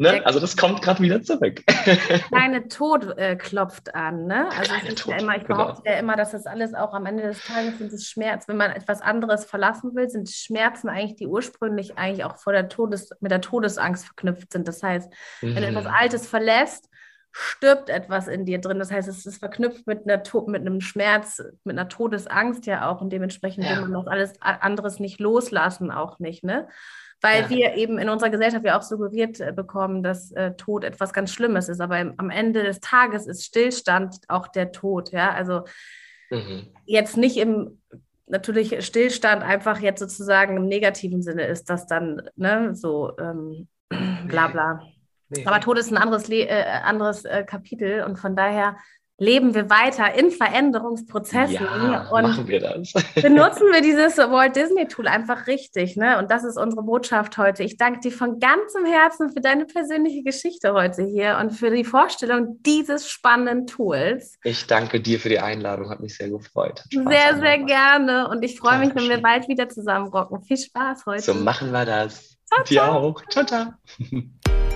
Ne? 0.00 0.24
Also 0.24 0.40
das 0.40 0.56
kommt 0.56 0.80
gerade 0.80 1.02
wieder 1.02 1.22
zurück. 1.22 1.62
Kleine 2.28 2.68
Tod 2.68 3.18
äh, 3.18 3.36
klopft 3.36 3.94
an. 3.94 4.26
Ne? 4.26 4.48
Also 4.58 4.72
ja 5.10 5.18
immer, 5.18 5.36
ich 5.36 5.44
genau. 5.44 5.58
behaupte 5.58 5.82
ja 5.84 5.98
immer, 5.98 6.16
dass 6.16 6.30
das 6.30 6.46
alles 6.46 6.72
auch 6.72 6.94
am 6.94 7.04
Ende 7.04 7.24
des 7.24 7.44
Tages 7.44 7.76
sind 7.76 7.92
es 7.92 8.08
Schmerz. 8.08 8.48
Wenn 8.48 8.56
man 8.56 8.70
etwas 8.70 9.02
anderes 9.02 9.44
verlassen 9.44 9.94
will, 9.94 10.08
sind 10.08 10.30
Schmerzen 10.30 10.88
eigentlich, 10.88 11.16
die 11.16 11.26
ursprünglich 11.26 11.98
eigentlich 11.98 12.24
auch 12.24 12.38
vor 12.38 12.54
der 12.54 12.70
Todes, 12.70 13.10
mit 13.20 13.30
der 13.30 13.42
Todesangst 13.42 14.06
verknüpft 14.06 14.54
sind. 14.54 14.66
Das 14.66 14.82
heißt, 14.82 15.12
mhm. 15.42 15.54
wenn 15.54 15.62
du 15.62 15.68
etwas 15.68 15.84
mhm. 15.84 15.90
Altes 15.90 16.26
verlässt, 16.26 16.88
stirbt 17.30 17.90
etwas 17.90 18.26
in 18.26 18.46
dir 18.46 18.58
drin. 18.58 18.78
Das 18.78 18.90
heißt, 18.90 19.06
es 19.06 19.26
ist 19.26 19.38
verknüpft 19.38 19.86
mit, 19.86 20.08
einer 20.08 20.22
mit 20.46 20.62
einem 20.62 20.80
Schmerz, 20.80 21.42
mit 21.64 21.78
einer 21.78 21.90
Todesangst 21.90 22.64
ja 22.64 22.88
auch 22.88 23.02
und 23.02 23.10
dementsprechend 23.10 23.64
ja. 23.64 23.72
will 23.72 23.82
man 23.82 23.92
noch 23.92 24.06
alles 24.06 24.32
anderes 24.40 24.98
nicht 24.98 25.20
loslassen, 25.20 25.90
auch 25.90 26.18
nicht. 26.20 26.42
Ne? 26.42 26.68
Weil 27.20 27.42
ja. 27.42 27.50
wir 27.50 27.74
eben 27.74 27.98
in 27.98 28.08
unserer 28.08 28.30
Gesellschaft 28.30 28.64
ja 28.64 28.78
auch 28.78 28.82
suggeriert 28.82 29.40
äh, 29.40 29.52
bekommen, 29.52 30.02
dass 30.02 30.32
äh, 30.32 30.52
Tod 30.52 30.84
etwas 30.84 31.12
ganz 31.12 31.32
Schlimmes 31.32 31.68
ist. 31.68 31.80
Aber 31.80 31.98
im, 31.98 32.14
am 32.16 32.30
Ende 32.30 32.62
des 32.62 32.80
Tages 32.80 33.26
ist 33.26 33.44
Stillstand 33.44 34.16
auch 34.28 34.48
der 34.48 34.72
Tod. 34.72 35.12
Ja, 35.12 35.32
also 35.32 35.64
mhm. 36.30 36.68
jetzt 36.86 37.16
nicht 37.16 37.36
im 37.36 37.80
natürlich 38.26 38.84
Stillstand 38.84 39.42
einfach 39.42 39.80
jetzt 39.80 40.00
sozusagen 40.00 40.56
im 40.56 40.66
negativen 40.66 41.22
Sinne 41.22 41.46
ist, 41.46 41.68
dass 41.68 41.86
dann 41.86 42.22
ne, 42.36 42.74
so 42.74 43.12
ähm, 43.18 43.68
bla 44.28 44.48
bla. 44.48 44.82
Nee. 45.28 45.44
Aber 45.46 45.60
Tod 45.60 45.78
ist 45.78 45.92
ein 45.92 45.96
anderes, 45.96 46.28
Le 46.28 46.48
äh, 46.48 46.64
anderes 46.82 47.24
äh, 47.24 47.44
Kapitel 47.44 48.02
und 48.02 48.18
von 48.18 48.34
daher 48.34 48.76
leben 49.20 49.54
wir 49.54 49.68
weiter 49.68 50.14
in 50.14 50.30
Veränderungsprozessen 50.30 51.54
ja, 51.54 52.08
und 52.10 52.22
machen 52.22 52.48
wir 52.48 52.58
das. 52.58 52.92
benutzen 53.14 53.70
wir 53.70 53.82
dieses 53.82 54.16
Walt 54.16 54.56
Disney 54.56 54.88
Tool 54.88 55.06
einfach 55.06 55.46
richtig. 55.46 55.96
Ne? 55.96 56.18
Und 56.18 56.30
das 56.30 56.42
ist 56.42 56.56
unsere 56.56 56.82
Botschaft 56.82 57.36
heute. 57.36 57.62
Ich 57.62 57.76
danke 57.76 58.00
dir 58.00 58.12
von 58.12 58.40
ganzem 58.40 58.86
Herzen 58.86 59.30
für 59.30 59.42
deine 59.42 59.66
persönliche 59.66 60.22
Geschichte 60.22 60.72
heute 60.72 61.04
hier 61.04 61.38
und 61.38 61.50
für 61.50 61.70
die 61.70 61.84
Vorstellung 61.84 62.62
dieses 62.64 63.08
spannenden 63.08 63.66
Tools. 63.66 64.38
Ich 64.42 64.66
danke 64.66 65.00
dir 65.00 65.20
für 65.20 65.28
die 65.28 65.38
Einladung, 65.38 65.90
hat 65.90 66.00
mich 66.00 66.16
sehr 66.16 66.30
gefreut. 66.30 66.82
Sehr, 66.90 67.38
sehr 67.38 67.58
gerne. 67.58 68.28
Und 68.28 68.42
ich 68.42 68.58
freue 68.58 68.78
mich, 68.78 68.94
wenn 68.94 69.10
wir 69.10 69.20
bald 69.20 69.48
wieder 69.48 69.68
zusammenrocken. 69.68 70.42
Viel 70.42 70.56
Spaß 70.56 71.04
heute. 71.04 71.22
So 71.22 71.34
machen 71.34 71.72
wir 71.72 71.84
das. 71.84 72.29
Ciao, 72.50 72.64
Dir 72.64 72.92
auch. 72.92 73.22
Ciao, 73.28 73.44
ciao. 73.44 73.66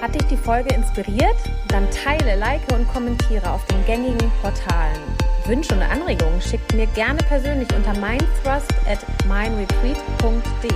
Hat 0.00 0.14
dich 0.14 0.24
die 0.28 0.36
Folge 0.36 0.74
inspiriert? 0.74 1.36
Dann 1.68 1.88
teile, 1.90 2.36
like 2.36 2.62
und 2.72 2.86
kommentiere 2.92 3.50
auf 3.50 3.64
den 3.66 3.84
gängigen 3.84 4.30
Portalen. 4.42 5.00
Wünsche 5.46 5.74
und 5.74 5.82
Anregungen 5.82 6.40
schickt 6.40 6.72
mir 6.74 6.86
gerne 6.88 7.18
persönlich 7.28 7.68
unter 7.74 7.92
mindthrust 7.94 8.72
at 8.86 9.00
mindretreat.de. 9.26 10.70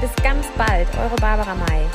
Bis 0.00 0.24
ganz 0.24 0.46
bald, 0.56 0.88
eure 0.96 1.16
Barbara 1.16 1.54
May. 1.54 1.86